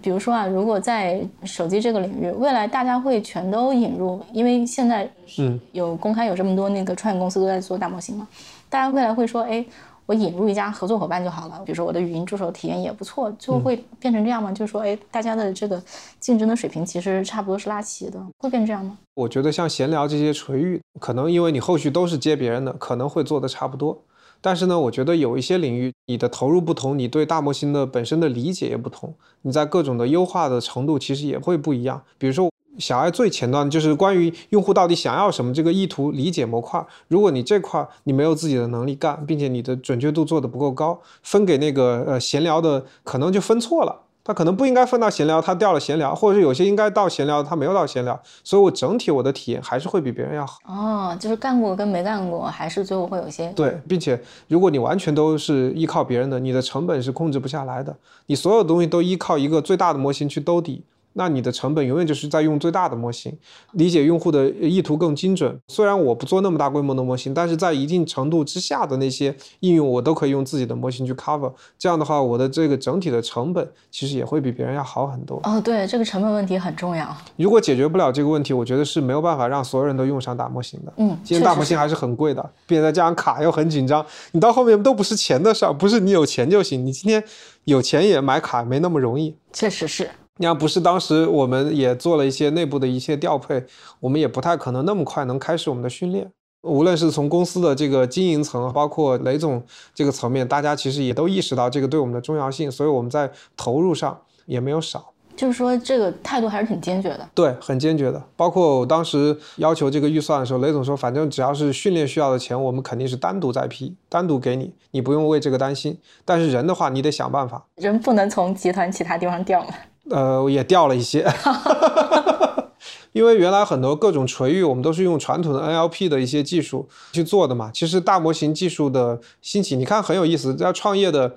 [0.00, 5.06] 比如说啊，如果在手机这个领域，未来大家会全都引入，因为现在
[5.38, 8.26] 嗯有公开有这么多那个创业公司都在做大模型嘛，
[8.70, 9.62] 大家未来会说，哎，
[10.06, 11.60] 我引入一家合作伙伴就好了。
[11.66, 14.52] 比如说我的语音助手体验也不错，就会变成这样吗？
[14.52, 15.82] 就是说，哎，大家的这个
[16.20, 18.96] 竞争的水平其实差不多是拉齐的，会变成这样吗？
[19.14, 24.02] 我觉得像闲聊这些垂域，可能因为你后续都是接别人的，可能会做的差不多。
[24.40, 32.00] 但是呢，我觉得有一些领域，你的投入不同，你对大模型的本身的理解也不同，你在各种的优化的程度其实也会不一样。
[32.18, 32.48] 比如说，
[32.78, 44.02] 小爱最前端就是关于用户到底想要什么这个意图理解模块，如果你这块你没有自己的能力干，并且你的准确度做的不够高，分给那个呃闲聊的可能就分错了。
[44.24, 50.58] 他可能不应该分到闲聊，他掉了闲聊，或者是有些应该到闲聊，他没有到闲聊，所以我整体我的体验还是会比别人要好。
[50.66, 57.96] 哦，就是干过跟没干过，还是最后会有些对，并且如果你完全都是依靠别人的，你的成本是控制不下来的，
[58.26, 60.82] 你所有东西都依靠一个最大的模型去兜底。
[61.18, 63.34] 那你的成本永远就是在用最大的模型，
[63.72, 65.58] 理解用户的意图更精准。
[65.68, 71.50] 虽然我不做那么大规模的模型，但是在一定程度之下的那些应用，我都可以用自己的模型去 cover。
[71.78, 75.40] 这样的话，我的这个整体的成本其实也会比别人要好很多。
[75.44, 77.16] 哦，对，这个成本问题很重要。
[77.36, 80.92] 如果解决不了这个问题，我觉得是没有办法让所有人都用上大模型的。
[80.98, 86.84] 嗯，今天大模型还是很贵的，并且再加上卡又很紧张，你到后面都不是钱的事儿，不是你有钱就行。
[86.84, 87.24] 你今天
[87.64, 89.34] 有钱也买卡没那么容易。
[89.50, 90.10] 确实是。
[90.38, 93.64] 你要不是当时我们也做了一些内部的一些调配，
[94.00, 96.30] 我们也不太可能那么快能开始我们的训练。
[96.62, 99.62] 无论是从公司的这个经营层，包括雷总
[99.94, 105.12] 这个层面，大家其实也都意识到这个对我们的重要性，所以我们在投入上也没有少。
[105.36, 107.28] 就是说，这个态度还是挺坚决的。
[107.34, 108.22] 对，很坚决的。
[108.36, 115.98] 包括我当时要求这个预算的时候，雷总说，反正只要是训练需要的钱，我们肯定是单独再批，单独给你，你不用为这个担心。
[116.24, 117.66] 但是人的话，你得想办法。
[117.76, 119.68] 人不能从集团其他地方调吗？
[120.10, 121.26] 呃，也掉了一些。
[123.12, 127.70] 因为原来很多各种垂域，我们都是用传统的 NLP 的一些技术去做的嘛。
[127.72, 131.34] 其实大模型技术的兴起，你看很有意思，在创业的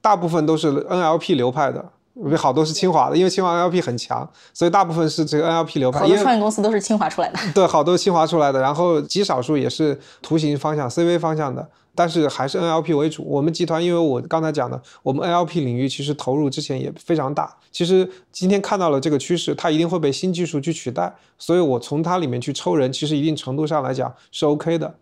[0.00, 1.90] 大部分都是 NLP 流派的。
[2.14, 6.00] 有好多是清华的，因为清华 NLP 很强，所以大部分是这个 NLP 流派。
[6.00, 7.38] 好多创业公司都是清华出来的。
[7.54, 13.24] 对，好多清华出来的，然后极少数也是图形方向、CV 方向的，但是还是 NLP 为主。
[13.24, 17.56] 我们集团，因为我刚才讲的，我们 NLP 领域其实投入之前也非常大。
[17.70, 24.92] 其实今天看到了这个趋势，它一定会被新技术去取代，所以我从它里面去抽人，其实一定程度上来讲是 OK 的，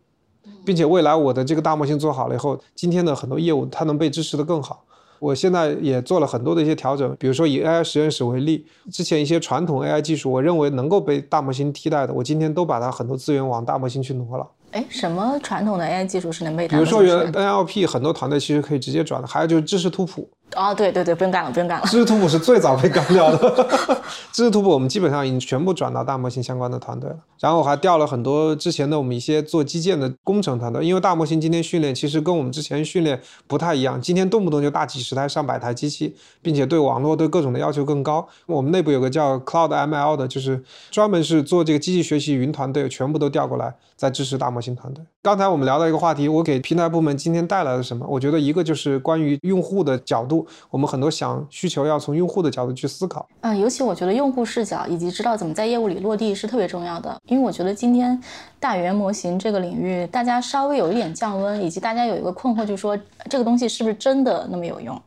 [0.64, 4.84] 并且未来我的这个大模型做好了以后，今天的很多业务它能被支持的更好。
[5.18, 14.46] 我现在也做了很多的一些调整，比如说以 AI 实验室为例，之前一些传统 AI 技术，我认为能够被大模型替代的，我今天都把它很多资源往大模型去挪了。
[14.70, 16.68] 哎，什么传统的 AI 技术是能被？
[16.68, 20.28] 比如说原 NLP 很多团队其实可以直接转的，还有就是知识图谱。
[20.56, 21.86] 哦，对对对，不用干了，不用干了。
[21.86, 23.68] 知识图谱是最早被干掉的。
[24.32, 27.16] 知识图谱我们基本上已经全部转到大模型相关的团队了。
[27.38, 34.00] 然后我还调了很多之前的我们一些做基建的工程团队，因为大模型今天训练其实跟我们之前训练不太一样。
[34.00, 38.26] 今天动不动就大几十台、上百台机器，并且对网络对各种的要求更高。
[38.46, 45.04] 我们内部有个叫 Cloud ML 的，就是专门是做这个机器学习云团队，全部都调过来在支持大模型团队。
[45.22, 48.06] 刚才我们聊到一个话题，我给平台部门今天带来了什么？
[48.08, 50.37] 我觉得一个就是关于用户的角度。
[50.70, 57.16] 我们很多想需求要从用户的角度去思考，嗯，尤其我觉得用户视角以及知道怎么在业务里落地是特别重要的。
[57.26, 58.20] 因为我觉得今天
[58.58, 65.00] 大语言模型这个领域，大家稍微有一点降温，以及大家有一个困惑，就是说这个东西是不是真的那么有用？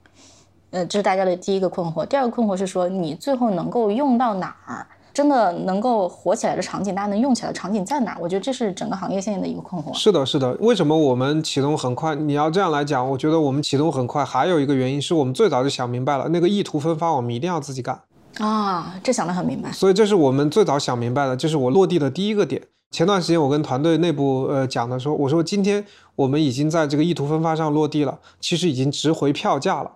[0.71, 2.05] 呃，这是大家的第一个困惑。
[2.05, 4.87] 第二个困惑是说，你最后能够用到哪儿？
[5.13, 8.17] 真的能够火起来的场景，大家能用起来的场景在哪？
[8.19, 9.93] 我觉得这是整个行业现在的一个困惑。
[9.93, 10.51] 是的，是的。
[10.61, 12.15] 为什么我们启动很快？
[12.15, 17.99] 你要这样来讲，我觉得我们启动很快，还有一个原因是我们最早就想明白了，那个意图分发我们一定要自己干
[18.37, 19.71] 啊，这想得很明白。
[19.71, 22.61] 所以这是我们最早想明白的，这是我落地的第一个点。
[22.91, 25.85] 前段时间我跟团队内部呃讲的时候，我说今天
[26.15, 29.91] 我们已经在这个意图分发上落地了，其实已经值回票价了。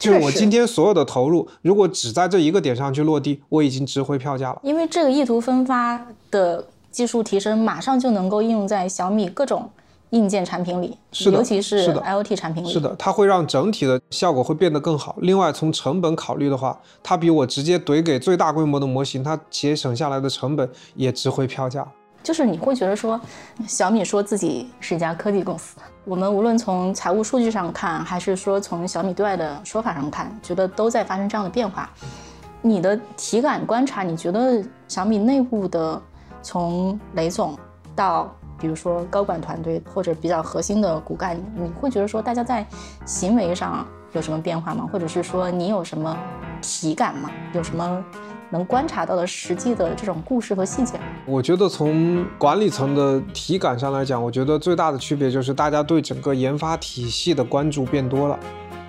[0.00, 4.58] 就是我今天所有的投入，如果只在这一个点上去落地，我已经值回票价了。
[4.62, 9.70] 因为这个意图分发的技术提升，马上就能够应用在小米各种
[10.10, 10.96] 硬件产品里，
[11.26, 12.72] 尤其是 IoT 产品里。
[12.72, 15.16] 是的，它会让整体的效果会变得更好。
[15.20, 21.86] 另外，从成本考虑的话，它比我直接怼给最大规模的模型，它节省下来的成本也值回票价。
[22.22, 23.20] 就是你会觉得说，
[23.66, 25.76] 小米说自己是一家科技公司。
[26.04, 31.90] 我们无论从财务数据上看，还是说从小米对外的说法上看，觉得都在发生这样的变化。
[32.62, 36.00] 你的体感观察，你觉得小米内部的，
[36.42, 37.56] 从雷总
[37.94, 42.66] 到比如说高管团队或者比较核心的骨干，你会觉得说大家在
[43.04, 44.88] 行为上有什么变化吗？
[44.92, 46.16] 或者是说你有什么
[46.60, 47.30] 体感吗？
[47.52, 48.04] 有什么？
[48.52, 58.36] 能观察到的实际的这种故事和细节，我觉得从管理层的体感上来讲，我觉得最大的区别就是大家对整个研发体系的关注变多了。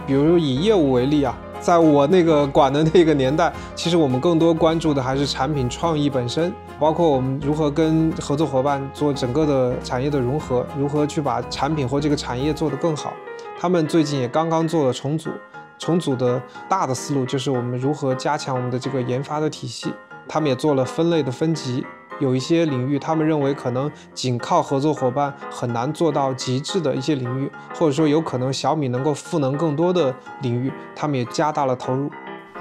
[0.07, 13.13] 比如以业务为例啊，在我那个管的那个年代，其实我们更多关注的还是产品创意本身，包括我们如何跟合作伙伴做整个的产业的融合，如何去把产品或这个产业做得更好。
[13.61, 15.29] 他们最近也刚刚做了重组。
[15.77, 19.93] 重组的大的思路就是我们如何加强我们的这个研发的体系。
[20.27, 21.85] 他们也做了分类的分级，
[22.19, 32.09] 有一些领域他们认为可能仅靠合作伙伴很难做到极致的一些领域，或者说有可能小米能够赋能更多的领域，他们也加大了投入。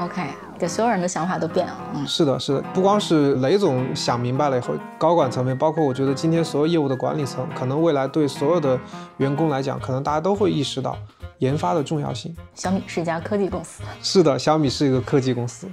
[0.00, 0.22] OK，
[0.58, 1.76] 给所有人的想法都变了。
[1.94, 8.78] 嗯，是的，是的，不光是雷总想明白了以后，高管层面，包括我觉得今天所有业务的管理层，可能未来对所有的
[9.18, 10.96] 员工来讲，可能大家都会意识到。
[11.40, 12.36] 研发的重要性。
[12.54, 13.82] 小米是一家科技公司。
[14.02, 15.66] 是的，小米是一个科技公司。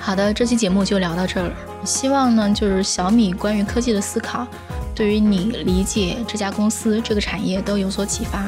[0.00, 1.50] 好的，这期节目就聊到这儿。
[1.84, 4.44] 希望呢，就是小米关于科技的思考，
[4.92, 8.44] 对于你理解这家公司、这个产业都有所启发。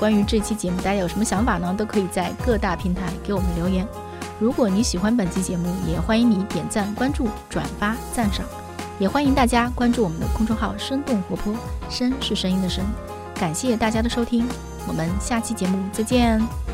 [0.00, 1.74] 关于这期节目，大家有什么想法呢？
[1.76, 3.86] 都可以在各大平台给我们留言。
[4.38, 8.46] 如果你喜欢本期节目，也欢迎你点赞、关注、转发、赞赏。
[8.98, 11.54] 也欢迎大家关注我们的公众号“生动活泼”，
[11.90, 12.82] 声是声音的声。
[13.34, 14.48] 感谢大家的收听，
[14.88, 16.69] 我们下期节目再见。